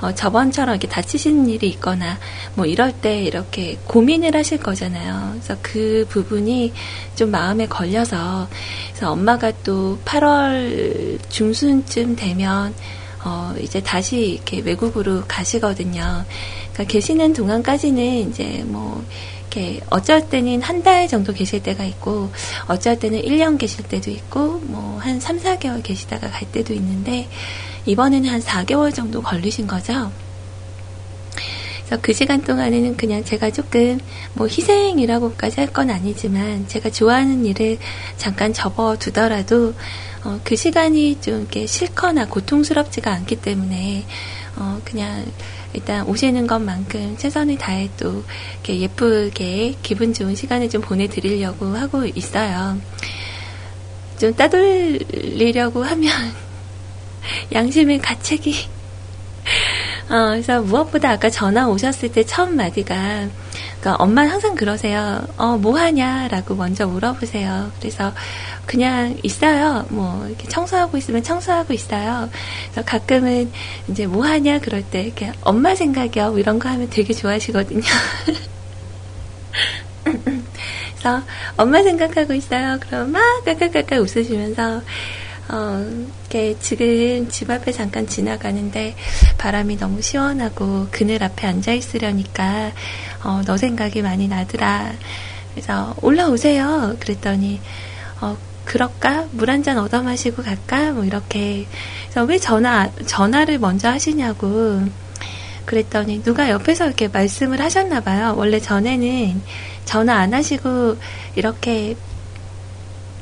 [0.03, 2.19] 어, 저번처럼 이렇게 다치시는 일이 있거나
[2.55, 5.31] 뭐 이럴 때 이렇게 고민을 하실 거잖아요.
[5.35, 6.73] 그래서 그 부분이
[7.15, 8.49] 좀 마음에 걸려서
[8.89, 12.75] 그래서 엄마가 또 8월 중순쯤 되면
[13.25, 16.25] 어, 이제 다시 이렇게 외국으로 가시거든요.
[16.73, 19.05] 그러니까 계시는 동안까지는 이제 뭐,
[19.53, 22.31] 이렇게 어쩔 때는 한 달 정도 계실 때가 있고,
[22.67, 27.29] 어쩔 때는 1년 계실 때도 있고, 뭐, 한 3, 4개월 계시다가 갈 때도 있는데,
[27.87, 30.11] 이번에는 한 4개월 정도 걸리신 거죠.
[31.87, 34.01] 그래서 그 시간 동안에는 그냥 제가 조금
[34.33, 37.79] 뭐 희생이라고까지 할 건 아니지만 제가 좋아하는 일을
[38.17, 39.75] 잠깐 접어두더라도
[40.25, 44.05] 어, 그 시간이 좀 이렇게 싫거나 고통스럽지가 않기 때문에
[44.57, 45.25] 어, 그냥
[45.75, 52.79] 일단 오시는 것만큼 최선을 다해 또 이렇게 예쁘게 기분 좋은 시간을 좀 보내드리려고 하고 있어요.
[54.19, 56.13] 좀 따돌리려고 하면
[57.53, 58.55] 양심의 가책이.
[60.11, 63.29] 어, 그래서 무엇보다 아까 전화 오셨을 때 처음 마디가,
[63.81, 65.27] 그러니까 엄마는 항상 그러세요.
[65.37, 67.73] 어, 뭐 하냐라고 먼저 물어보세요.
[67.79, 68.13] 그래서
[68.67, 69.87] 그냥 있어요.
[69.91, 72.31] 뭐, 이렇게 청소하고 있으면 청소하고 있어요.
[72.71, 73.51] 그래서 가끔은
[73.89, 76.31] 이제 뭐 하냐 그럴 때, 이렇게 엄마 생각이요.
[76.31, 77.83] 뭐 이런 거 하면 되게 좋아하시거든요.
[80.05, 81.23] 그래서
[81.57, 82.79] 엄마 생각하고 있어요.
[82.81, 84.83] 그럼 막 까까까까 웃으시면서,
[85.49, 85.85] 어,
[86.31, 88.95] 이렇게 지금 집 앞에 잠깐 지나가는데
[89.37, 92.73] 바람이 너무 시원하고 그늘 앞에 앉아 있으려니까
[93.25, 94.93] 어, 너 생각이 많이 나더라.
[95.55, 96.97] 그래서 올라오세요.
[97.01, 97.61] 그랬더니
[98.21, 99.27] 어, 그럴까?
[99.33, 100.93] 물 한 잔 얻어 마시고 갈까?
[100.93, 101.67] 뭐 이렇게.
[102.05, 104.83] 그래서 왜 전화 전화를 먼저 하시냐고.
[105.67, 108.35] 그랬더니 누가 옆에서 이렇게 말씀을 하셨나 봐요.
[108.37, 109.43] 원래 전에는
[109.85, 110.97] 전화 안 하시고
[111.37, 111.97] 이렇게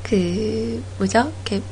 [0.03, 1.33] 그 뭐죠?
[1.47, 1.63] 이렇게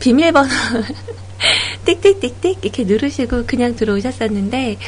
[0.00, 0.50] 비밀번호
[1.86, 4.78] 띡띡띡띡 이렇게 누르시고 그냥 들어오셨었는데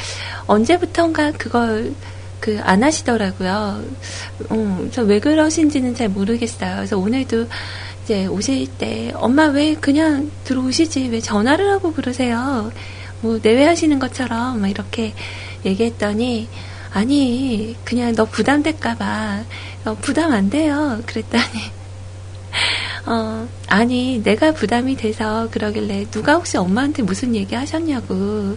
[0.46, 1.94] 언제부턴가 그걸
[2.42, 3.82] 그 안 하시더라고요.
[4.50, 6.76] 음, 저왜 그러신지는 잘 모르겠어요.
[6.76, 7.46] 그래서 오늘도
[8.02, 12.72] 이제 오실 때 엄마 왜 그냥 들어오시지 왜 전화를 하고 그러세요?
[13.20, 15.14] 뭐 내외하시는 것처럼 막 이렇게
[15.64, 16.48] 얘기했더니
[16.92, 19.44] 아니 그냥 너 부담될까봐
[19.84, 21.00] 어, 부담 안 돼요.
[21.06, 21.42] 그랬더니
[23.06, 28.56] 어, 아니, 내가 부담이 돼서 그러길래 누가 혹시 엄마한테 무슨 얘기 하셨냐고.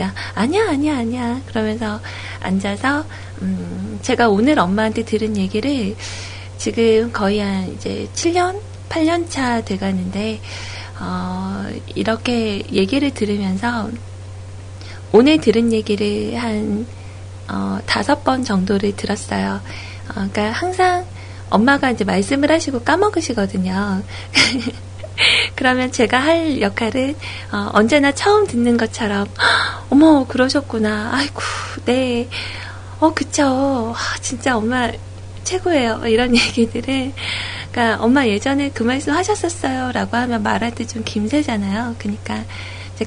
[0.00, 1.40] 야, 아니야, 아니야, 아니야.
[1.46, 2.00] 그러면서
[2.40, 3.04] 앉아서,
[3.42, 5.94] 음, 제가 오늘 엄마한테 들은 얘기를
[6.56, 8.60] 지금 거의 한 이제 7년?
[8.88, 10.40] 8년 차 돼가는데,
[11.00, 13.90] 어, 이렇게 얘기를 들으면서
[15.12, 16.86] 오늘 들은 얘기를 한,
[17.48, 19.60] 어, 다섯 번 정도를 들었어요.
[20.08, 21.04] 어, 그러니까 항상
[21.50, 24.02] 엄마가 이제 말씀을 하시고 까먹으시거든요.
[25.54, 27.14] 그러면 제가 할 역할은
[27.52, 29.26] 어, 언제나 처음 듣는 것처럼
[29.90, 31.10] 어머 그러셨구나.
[31.12, 31.40] 아이고
[31.84, 32.28] 네.
[33.00, 33.94] 어 그쵸.
[33.96, 34.90] 아, 진짜 엄마
[35.44, 36.02] 최고예요.
[36.06, 37.12] 이런 얘기들을
[37.72, 41.96] 그러니까 엄마 예전에 그 말씀 하셨었어요라고 하면 말할 때 좀 김새잖아요.
[41.98, 42.44] 그러니까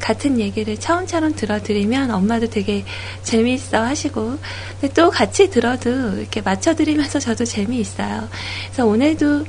[0.01, 2.83] 같은 얘기를 처음처럼 들어드리면 엄마도 되게
[3.23, 4.37] 재미있어 하시고
[4.93, 8.27] 또 같이 들어도 이렇게 맞춰드리면서 저도 재미있어요.
[8.65, 9.45] 그래서 오늘도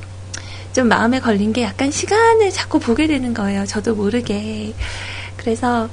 [0.77, 3.65] 좀 마음에 걸린 게 약간 시간을 자꾸 보게 되는 거예요.
[3.65, 4.75] 저도 모르게.
[5.39, 5.89] 그래서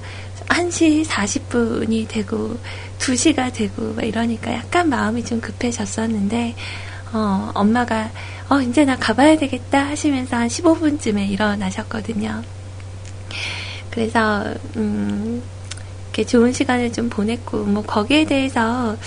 [0.49, 2.57] 1시 40분이 되고
[2.99, 6.55] 2시가 되고 이러니까 약간 마음이 좀 급해졌었는데
[7.13, 8.11] 어, 엄마가
[8.49, 12.43] 어, 이제 나 가봐야 되겠다 하시면서 한 15분쯤에 일어나셨거든요.
[13.89, 15.41] 그래서 음,
[16.07, 18.97] 이렇게 좋은 시간을 좀 보냈고 뭐 거기에 대해서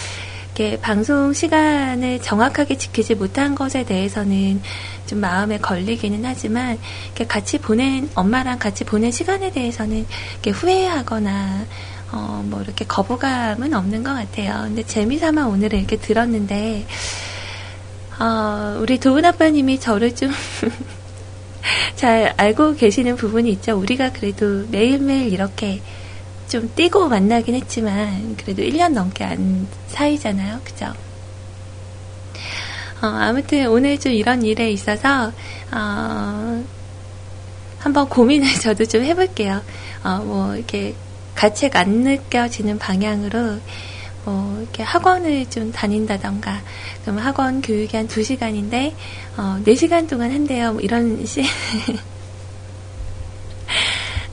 [0.57, 4.63] 이렇게 방송 시간을 정확하게 지키지 못한 것에 대해서는
[5.07, 11.67] 좀 마음에 걸리기는 하지만 이렇게 같이 보낸 엄마랑 같이 보낸 시간에 대해서는 이렇게 후회하거나
[12.13, 14.63] 어, 뭐 이렇게 거부감은 없는 것 같아요.
[14.63, 16.87] 근데 재미삼아 오늘은 이렇게 들었는데
[18.19, 20.31] 어, 우리 도훈 아빠님이 저를 좀
[21.97, 23.77] 잘 알고 계시는 부분이 있죠.
[23.79, 25.83] 우리가 그래도 매일매일 이렇게
[26.49, 30.61] 좀 뛰고 만나긴 했지만, 그래도 1년 넘게 안 사이잖아요.
[30.65, 30.87] 그죠?
[33.03, 35.33] 어, 아무튼 오늘 좀 이런 일에 있어서,
[35.73, 36.65] 어,
[37.79, 39.63] 한번 고민을 저도 좀 해볼게요.
[40.03, 40.95] 어, 뭐, 이렇게
[41.35, 43.59] 가책 안 느껴지는 방향으로,
[44.25, 46.63] 뭐, 이렇게 학원을 좀 다닌다던가,
[47.03, 48.95] 그럼 학원 교육이 한 2시간인데,
[49.37, 50.73] 어, 4시간 동안 한대요.
[50.73, 51.45] 뭐 이런 시.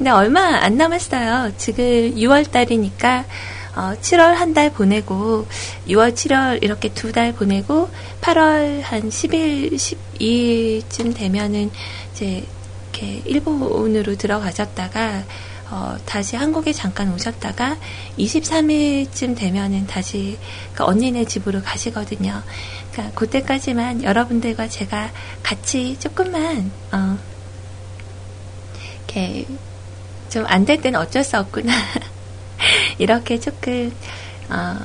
[0.03, 1.53] 근데 얼마 안 남았어요.
[1.55, 3.23] 지금 6월 달이니까,
[3.73, 5.47] 어, 7월 한 달 보내고,
[5.87, 7.89] 6월, 7월 이렇게 두 달 보내고,
[8.19, 9.71] 8월 한 10일,
[10.19, 11.71] 12일쯤 되면은,
[12.11, 12.43] 이제,
[12.91, 15.23] 이렇게 일본으로 들어가셨다가,
[15.71, 17.77] 어, 다시 한국에 잠깐 오셨다가
[18.19, 20.37] 23일쯤 되면은 다시
[20.73, 22.43] 그 언니네 집으로 가시거든요.
[22.91, 27.17] 그러니까 그때까지만 여러분들과 제가 같이 조금만 어,
[29.07, 29.47] 이렇게
[30.34, 31.71] 좀 안 될 때는 어쩔 수 없구나.
[32.97, 33.91] 이렇게 조금
[34.49, 34.77] 어,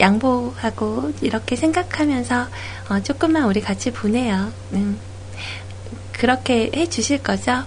[0.00, 2.46] 양보하고 이렇게 생각하면서
[2.90, 4.52] 어, 조금만 우리 같이 보내요.
[4.72, 4.98] 음,
[6.12, 7.64] 그렇게 해 주실 거죠?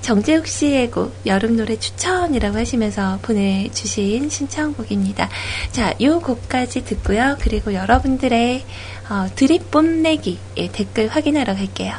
[0.00, 5.28] 정재욱 씨의 곡 여름 노래 추천이라고 하시면서 보내주신 신청곡입니다.
[5.70, 7.36] 자, 이 곡까지 듣고요.
[7.40, 8.64] 그리고 여러분들의
[9.08, 11.94] 어, 드립 뽐내기 예, 댓글 확인하러 갈게요.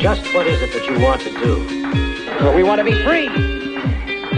[0.00, 2.09] Just what is it that you want to do?
[2.40, 3.28] Well, we want to be free.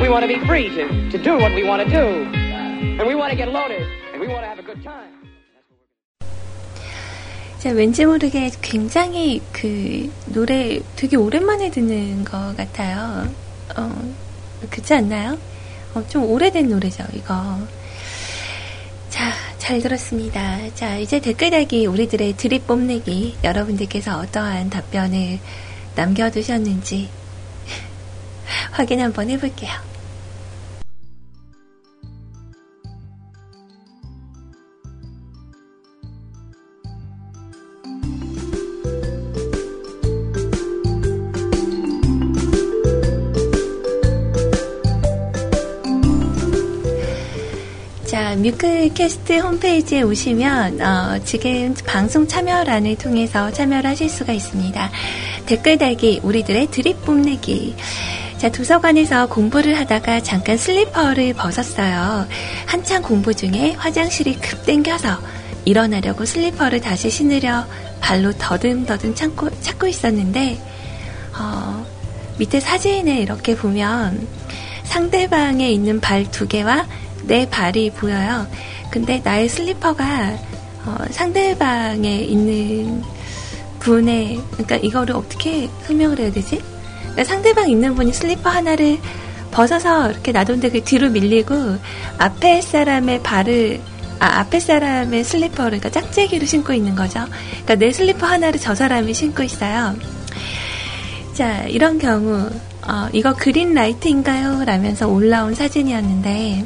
[0.02, 2.26] We want to be free to, to do what we want to do.
[2.98, 3.86] And we want to get loaded.
[4.12, 5.22] And we want to have a good time.
[7.60, 13.32] 제가 왠지 모르게 굉장히 그 노래 되게 오랜만에 듣는 것 같아요.
[13.76, 14.12] 어,
[14.68, 15.38] 그렇지 않나요?
[15.94, 17.34] 어, 좀 오래된 노래죠, 이거.
[19.10, 20.74] 자, 잘 들었습니다.
[20.74, 25.38] 자, 이제 댓글 달기 우리들의 드립 뽐내기 여러분들께서 어떠한 답변을
[25.94, 27.21] 남겨두셨는지
[28.72, 29.92] 확인 한번 해볼게요.
[48.42, 54.90] 뮤클캐스트 홈페이지에 오시면 어, 지금 방송 참여란을 통해서 참여를 하실 수가 있습니다.
[55.46, 57.76] 댓글 달기, 우리들의 드립 뽐내기.
[58.42, 62.26] 자, 도서관에서 공부를 하다가 잠깐 슬리퍼를 벗었어요.
[62.66, 65.16] 한창 공부 중에 화장실이 급 땡겨서
[65.64, 67.64] 일어나려고 슬리퍼를 다시 신으려
[68.00, 70.60] 발로 더듬더듬 참고, 찾고 있었는데,
[71.38, 71.86] 어,
[72.40, 74.26] 밑에 사진에 이렇게 보면
[74.82, 76.88] 상대방에 있는 발 두 개와
[77.22, 78.48] 내 발이 보여요.
[78.90, 80.36] 근데 나의 슬리퍼가
[80.84, 83.04] 어, 상대방에 있는
[83.78, 86.71] 분의 그러니까 이거를 어떻게 설명을 해야 되지?
[87.12, 88.98] 그러니까 상대방 있는 분이 슬리퍼 하나를
[89.50, 91.76] 벗어서 이렇게 놔둔데 그 뒤로 밀리고
[92.18, 93.80] 앞에 사람의 발을
[94.18, 97.24] 아, 앞에 사람의 슬리퍼를 그러니까 짝재기로 신고 있는 거죠.
[97.50, 99.96] 그러니까 내 슬리퍼 하나를 저 사람이 신고 있어요.
[101.34, 102.48] 자, 이런 경우
[102.86, 104.64] 어, 이거 그린 라이트인가요?
[104.64, 106.64] 라면서 올라온 사진이었는데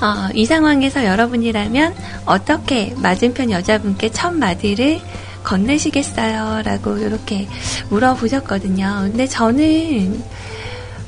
[0.00, 1.94] 어, 이 상황에서 여러분이라면
[2.26, 5.00] 어떻게 맞은편 여자분께 첫 마디를
[5.44, 6.62] 건네시겠어요?
[6.64, 7.46] 라고 이렇게
[7.90, 9.00] 물어보셨거든요.
[9.02, 10.22] 근데 저는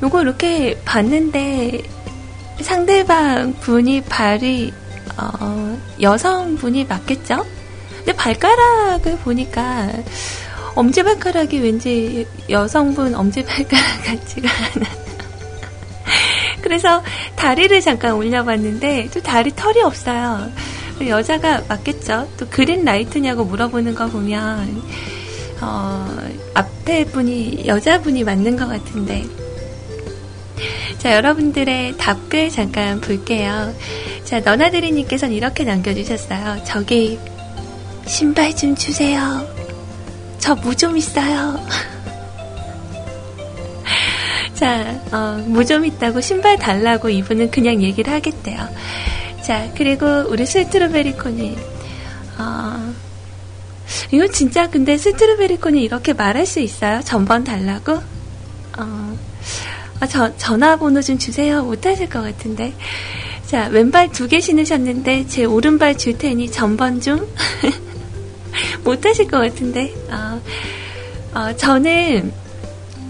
[0.03, 1.82] 요거 이렇게 봤는데
[2.61, 4.72] 상대방 분이 발이
[5.18, 7.45] 어, 여성분이 맞겠죠?
[7.97, 9.91] 근데 발가락을 보니까
[10.74, 14.87] 엄지발가락이 왠지 여성분 엄지발가락 같지가 않아.
[16.61, 17.03] 그래서
[17.34, 20.51] 다리를 잠깐 올려봤는데 또 다리 털이 없어요.
[21.01, 22.28] 여자가 맞겠죠?
[22.38, 24.82] 또 그린 라이트냐고 물어보는 거 보면
[25.61, 26.07] 어,
[26.55, 29.24] 앞에 분이 여자분이 맞는 것 같은데
[30.99, 33.74] 자 여러분들의 답글 잠깐 볼게요.
[34.24, 36.62] 자 너나들이님께서는 이렇게 남겨주셨어요.
[36.64, 37.18] 저기
[38.07, 39.47] 신발 좀 주세요.
[40.38, 41.61] 저 무 좀 있어요.
[44.55, 48.68] 자, 어, 무 좀 있다고 신발 달라고 이분은 그냥 얘기를 하겠대요.
[49.47, 51.57] 자, 그리고 우리 스트로베리코님,
[52.36, 52.94] 어,
[54.11, 57.01] 이거 진짜 근데 스트로베리콘이 이렇게 말할 수 있어요?
[57.05, 57.92] 전번 달라고?
[58.76, 59.18] 어,
[60.01, 61.62] 아, 저, 전화번호 좀 주세요.
[61.62, 62.74] 못하실 것 같은데.
[63.47, 67.32] 자, 왼발 두 개 신으셨는데, 제 오른발 줄 테니 전번 좀?
[68.82, 69.94] 못하실 것 같은데.
[70.11, 70.40] 어,
[71.38, 72.32] 어, 저는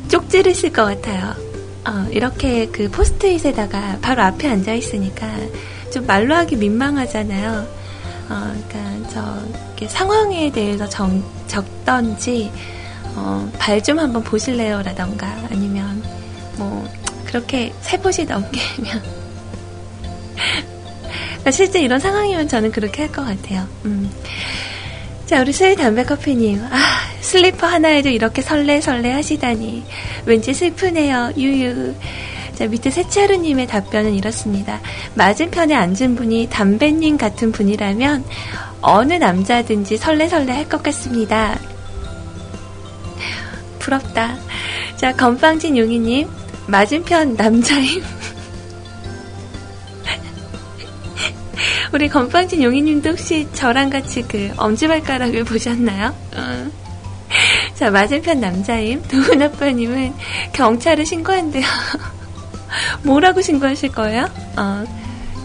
[0.09, 1.35] 쪽지를 쓸 것 같아요.
[1.89, 5.27] 어, 이렇게 그 포스트잇에다가 바로 앞에 앉아 있으니까
[5.97, 7.67] 좀 말로 하기 민망하잖아요.
[8.29, 12.53] 어, 그러니까 저 상황에 대해서 정, 적던지
[13.15, 16.03] 어, 발 좀 한번 보실래요라던가 아니면
[16.59, 16.87] 뭐
[17.25, 19.03] 그렇게 세 번이 넘기면
[21.31, 23.67] 그러니까 실제 이런 상황이면 저는 그렇게 할 것 같아요.
[23.87, 24.11] 음.
[25.25, 26.63] 자, 우리 스웨 담배커피님.
[26.71, 26.77] 아,
[27.23, 29.83] 슬리퍼 하나에도 이렇게 설레설레 하시다니.
[30.27, 31.33] 왠지 슬프네요.
[31.39, 31.95] 유유.
[32.57, 34.81] 자, 밑에 세차루님의 답변은 이렇습니다.
[35.15, 38.25] 맞은편에 앉은 분이 담배님 같은 분이라면
[38.81, 41.59] 어느 남자든지 설레설레 할 것 같습니다.
[43.79, 44.37] 부럽다.
[44.97, 46.29] 자, 건빵진 용이님.
[46.67, 48.03] 맞은편 남자임.
[51.93, 56.15] 우리 건빵진 용이님도 혹시 저랑 같이 그 엄지발가락을 보셨나요?
[56.37, 56.71] 어.
[57.75, 59.03] 자, 맞은편 남자임.
[59.03, 60.15] 도훈아빠님은
[60.53, 61.65] 경찰에 신고한대요.
[63.03, 64.29] 뭐라고 신고하실 거예요?
[64.57, 64.85] 어,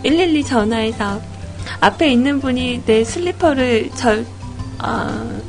[0.03, 1.21] 112 전화해서
[1.79, 4.25] 앞에 있는 분이 내 슬리퍼를 절,
[4.83, 5.41] 어,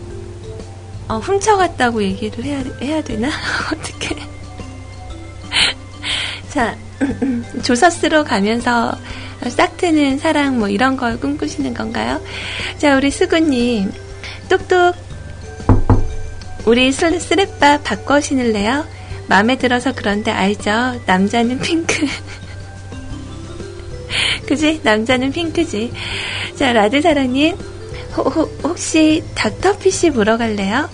[1.09, 3.28] 어, 훔쳐갔다고 얘기를 해야, 해야 되나?
[3.72, 4.16] 어떻게.
[6.51, 6.76] 자,
[7.62, 8.93] 조사스로 가면서
[9.49, 12.20] 싹 트는 사랑 뭐 이런 걸 꿈꾸시는 건가요?
[12.78, 13.91] 자, 우리 수구님.
[14.49, 14.95] 똑똑.
[16.64, 18.87] 우리 쓰레빠 바꿔 신을래요?
[19.28, 21.00] 마음에 들어서 그런데 알죠?
[21.06, 22.06] 남자는 핑크.
[24.46, 24.80] 그지?
[24.82, 25.92] 남자는 핑크지.
[26.56, 27.56] 자, 라드사랑님.
[28.62, 30.90] 혹시 닥터피쉬 보러 갈래요?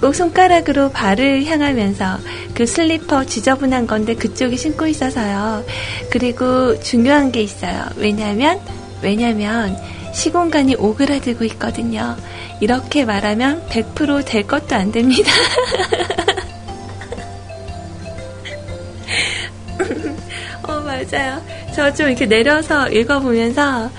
[0.00, 2.18] 꼭 손가락으로 발을 향하면서
[2.54, 5.64] 그 슬리퍼 지저분한 건데 그쪽이 신고 있어서요.
[6.10, 7.84] 그리고 중요한 게 있어요.
[7.96, 8.60] 왜냐면,
[9.02, 9.76] 왜냐면
[10.14, 12.16] 시공간이 오그라들고 있거든요.
[12.60, 15.30] 이렇게 말하면 100%될 것도 안 됩니다.
[20.90, 21.42] 맞아요.
[21.74, 23.90] 저 좀 이렇게 내려서 읽어보면서,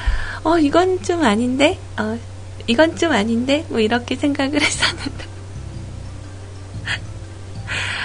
[0.44, 1.78] 어, 이건 좀 아닌데?
[1.98, 2.18] 어,
[2.68, 3.66] 이건 좀 아닌데?
[3.70, 5.26] 뭐 이렇게 생각을 했었는데.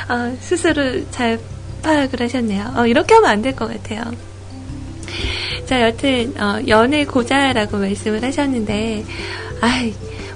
[0.09, 1.39] 어, 스스로 잘
[1.83, 2.73] 파악을 하셨네요.
[2.77, 4.03] 어, 이렇게 하면 안 될 것 같아요.
[5.67, 9.05] 자, 여튼, 어, 연애 고자라고 말씀을 하셨는데,
[9.63, 9.91] 아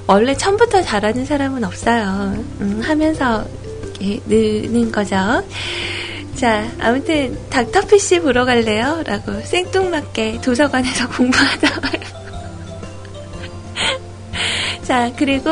[0.07, 2.35] 원래 처음부터 잘하는 사람은 없어요.
[2.61, 3.45] 음, 하면서
[4.03, 5.17] 예, 느는 거죠.
[6.41, 9.03] 자, 아무튼 닥터피쉬 보러 갈래요?
[9.05, 11.93] 라고 생뚱맞게 도서관에서 공부하다 말
[14.82, 15.51] 자, 그리고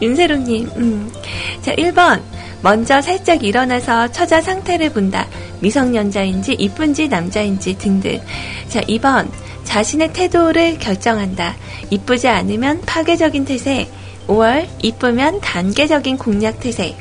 [0.00, 1.12] 윤세롱님, 음.
[1.60, 2.22] 자, 1번.
[2.62, 5.28] 먼저 살짝 일어나서 처자 상태를 본다.
[5.60, 8.18] 미성년자인지 이쁜지 남자인지 등등.
[8.70, 9.28] 자, 2번.
[9.64, 11.54] 자신의 태도를 결정한다.
[11.90, 13.90] 이쁘지 않으면 파괴적인 태세.
[14.26, 14.66] 5월.
[14.80, 16.96] 이쁘면 단계적인 공략 태세.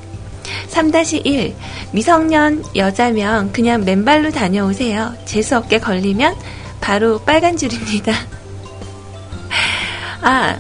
[0.70, 1.54] 3-1
[1.92, 5.14] 미성년 여자면 그냥 맨발로 다녀오세요.
[5.26, 6.36] 재수없게 걸리면
[6.82, 8.14] 바로 빨간 줄입니다.
[10.22, 10.58] 아,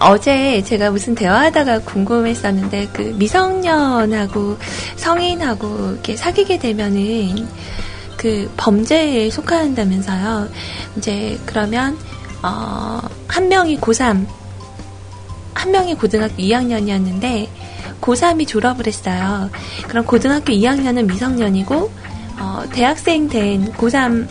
[0.00, 4.58] 어제 제가 무슨 대화하다가 궁금했었는데 그 미성년하고
[4.96, 7.48] 성인하고 이렇게 사귀게 되면은
[8.16, 10.48] 그 범죄에 속한다면서요.
[10.96, 11.96] 이제 그러면
[12.42, 14.26] 어, 한 명이 고3,
[15.54, 17.48] 한 명이 고등학교 2학년이었는데
[18.00, 19.50] 고3이 졸업을 했어요.
[19.88, 21.90] 그럼 고등학교 2학년은 미성년이고
[22.38, 24.28] 어, 대학생 된 고3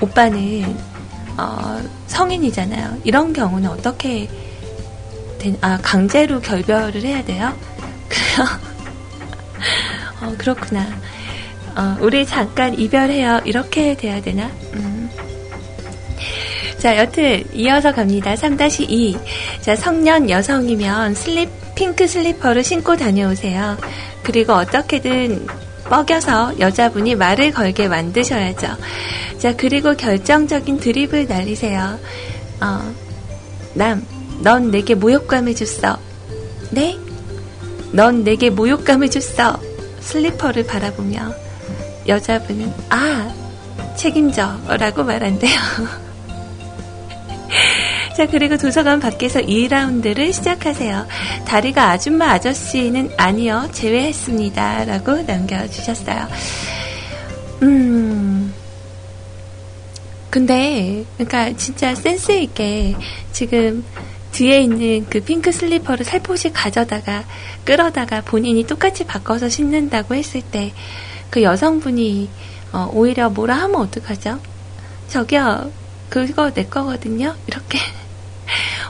[0.00, 0.76] 오빠는
[1.38, 2.98] 어, 성인이잖아요.
[3.04, 4.28] 이런 경우는 어떻게
[5.38, 7.52] 된, 아 강제로 결별을 해야 돼요?
[8.08, 8.48] 그래요?
[10.22, 10.86] 어, 그렇구나.
[11.76, 13.42] 어, 우리 잠깐 이별해요.
[13.44, 14.50] 이렇게 돼야 되나?
[14.74, 15.10] 음.
[16.86, 18.36] 자, 여튼 이어서 갑니다.
[18.36, 19.18] 3-2.
[19.60, 23.76] 자, 성년 여성이면 슬립 핑크 슬리퍼를 신고 다녀오세요.
[24.22, 25.48] 그리고 어떻게든
[25.90, 28.68] 뻐겨서 여자분이 말을 걸게 만드셔야죠.
[29.36, 31.98] 자, 그리고 결정적인 드립을 날리세요.
[32.60, 32.94] 어,
[33.74, 34.06] 남,
[34.42, 35.98] 넌 내게 모욕감을 줬어.
[36.70, 36.96] 네?
[37.90, 39.58] 넌 내게 모욕감을 줬어.
[39.98, 41.34] 슬리퍼를 바라보며
[42.06, 43.34] 여자분은 아
[43.96, 45.50] 책임져 라고 말한대요.
[48.16, 51.06] 자, 그리고 도서관 밖에서 2라운드를 시작하세요.
[51.46, 54.84] 다리가 아줌마 아저씨는 아니요, 제외했습니다.
[54.86, 56.26] 라고 남겨주셨어요.
[57.62, 58.54] 음,
[60.30, 62.96] 근데, 그러니까 진짜 센스 있게
[63.32, 63.84] 지금
[64.32, 67.24] 뒤에 있는 그 핑크 슬리퍼를 살포시 가져다가
[67.64, 70.72] 끌어다가 본인이 똑같이 바꿔서 신는다고 했을 때
[71.30, 72.28] 그 여성분이
[72.72, 74.40] 어, 오히려 뭐라 하면 어떡하죠?
[75.08, 75.70] 저기요,
[76.08, 77.34] 그거 내 거거든요?
[77.46, 77.78] 이렇게.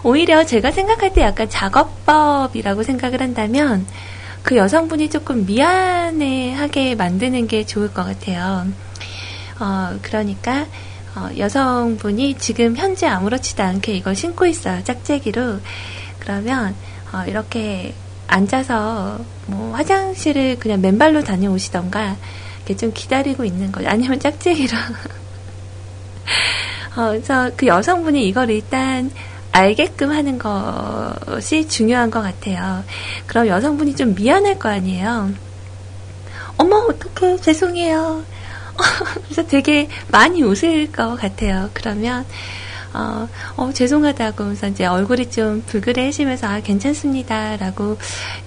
[0.06, 3.84] 오히려 제가 생각할 때 약간 작업법이라고 생각을 한다면
[4.44, 8.68] 그 여성분이 조금 미안해하게 만드는 게 좋을 것 같아요.
[9.58, 10.66] 어, 그러니까
[11.16, 14.84] 어, 여성분이 지금 현재 아무렇지도 않게 이걸 신고 있어요.
[14.84, 15.58] 짝재기로.
[16.20, 16.76] 그러면
[17.12, 17.92] 어, 이렇게
[18.28, 22.16] 앉아서 뭐 화장실을 그냥 맨발로 다녀오시던가
[22.58, 23.88] 이렇게 좀 기다리고 있는 거죠.
[23.88, 24.78] 아니면 짝재기로.
[26.94, 29.10] 어, 그래서 그 여성분이 이걸 일단
[29.56, 32.84] 알게끔 하는 것이 중요한 것 같아요.
[33.26, 35.30] 그럼 여성분이 좀 미안할 거 아니에요.
[36.58, 38.22] 어머, 어떡해, 죄송해요.
[39.24, 41.70] 그래서 되게 많이 웃을 것 같아요.
[41.72, 42.26] 그러면,
[42.92, 43.26] 어,
[43.56, 47.56] 어, 죄송하다고 하면서 이제 얼굴이 좀 불그레해지면서 아, 괜찮습니다.
[47.56, 47.96] 라고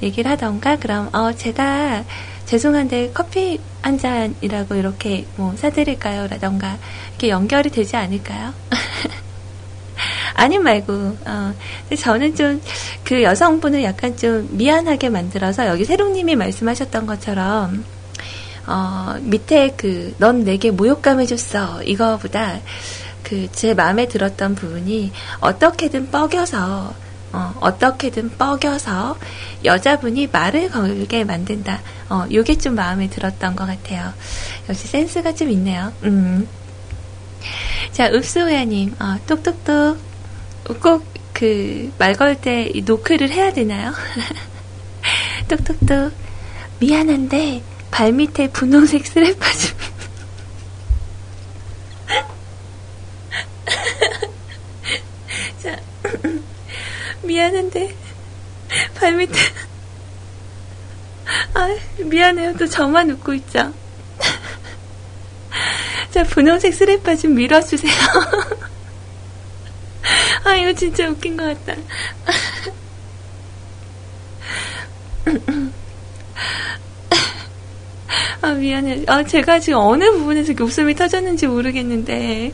[0.04, 2.04] 얘기를 하던가, 그럼, 어, 제가
[2.46, 6.28] 죄송한데 커피 한 잔이라고 이렇게 뭐 사드릴까요?
[6.28, 6.78] 라던가,
[7.10, 8.54] 이렇게 연결이 되지 않을까요?
[10.34, 10.94] 아니 말고,
[11.26, 11.54] 어,
[11.98, 12.62] 저는 좀
[13.04, 17.84] 그 여성분을 약간 좀 미안하게 만들어서 여기 세롱님이 말씀하셨던 것처럼,
[18.68, 21.82] 어, 밑에 그, 넌 내게 모욕감을 줬어.
[21.84, 22.60] 이거보다
[23.24, 26.94] 그 제 마음에 들었던 부분이 어떻게든 뻐겨서,
[27.34, 29.18] 어, 어떻게든 뻐겨서
[29.66, 31.82] 여자분이 말을 걸게 만든다.
[32.10, 34.14] 어, 요게 좀 마음에 들었던 것 같아요.
[34.68, 35.92] 역시 센스가 좀 있네요.
[36.04, 36.48] 음.
[37.92, 39.98] 자, 읍소야님, 어, 똑똑똑.
[40.76, 43.94] 꼭 그 말 걸 때 노크를 해야 되나요?
[45.48, 46.12] 똑똑똑.
[46.80, 49.78] 미안한데, 발밑에 분홍색 스레빠 좀.
[55.64, 55.80] 자,
[57.24, 57.96] 미안한데,
[58.96, 59.40] 발밑에.
[61.54, 61.70] 아,
[62.04, 62.58] 미안해요.
[62.58, 63.74] 또 저만 웃고 있죠.
[66.12, 67.94] 자, 분홍색 스레빠 좀 밀어주세요.
[70.44, 71.80] 아, 이거 진짜 웃긴 것 같다.
[78.42, 79.04] 아, 미안해.
[79.08, 82.54] 아, 제가 지금 어느 부분에서 웃음이 터졌는지 모르겠는데,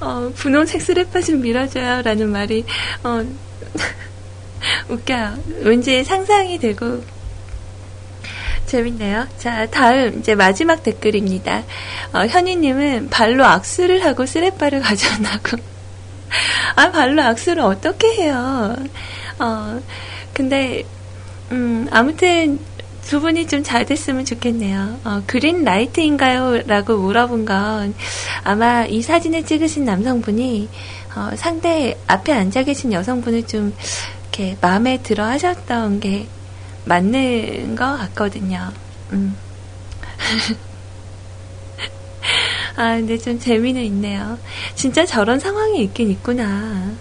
[0.00, 2.02] 어, 분홍색 스레파 좀 밀어줘요.
[2.02, 2.64] 라는 말이,
[3.04, 3.24] 어,
[4.90, 5.38] 웃겨요.
[5.60, 7.02] 왠지 상상이 되고,
[8.66, 9.26] 재밌네요.
[9.38, 11.64] 자, 다음, 이제 마지막 댓글입니다.
[12.12, 15.58] 어, 현이님은 발로 악수를 하고 스레빠를 가져온다고.
[16.76, 18.76] 아, 발로 악수를 어떻게 해요?
[19.38, 19.80] 어,
[20.32, 20.84] 근데,
[21.50, 22.58] 음, 아무튼,
[23.02, 25.00] 두 분이 좀 잘 됐으면 좋겠네요.
[25.04, 26.62] 어, 그린 라이트인가요?
[26.66, 27.94] 라고 물어본 건
[28.44, 30.68] 아마 이 사진을 찍으신 남성분이
[31.16, 33.74] 어, 상대 앞에 앉아 계신 여성분을 좀
[34.22, 36.28] 이렇게 마음에 들어 하셨던 게
[36.84, 38.70] 맞는 것 같거든요.
[39.12, 39.36] 음.
[42.76, 44.38] 아, 근데 좀 재미는 있네요.
[44.74, 46.92] 진짜 저런 상황이 있긴 있구나.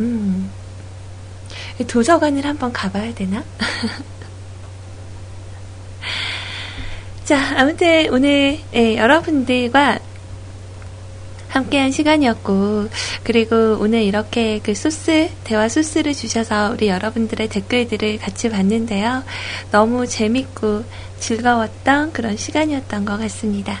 [0.00, 0.50] 음.
[1.86, 3.44] 도서관을 한번 가봐야 되나?
[7.24, 9.98] 자, 아무튼 오늘 예, 여러분들과
[11.48, 12.88] 함께한 시간이었고,
[13.22, 19.22] 그리고 오늘 이렇게 그 소스, 대화 소스를 주셔서 우리 여러분들의 댓글들을 같이 봤는데요.
[19.70, 20.84] 너무 재밌고
[21.20, 23.80] 즐거웠던 그런 시간이었던 것 같습니다.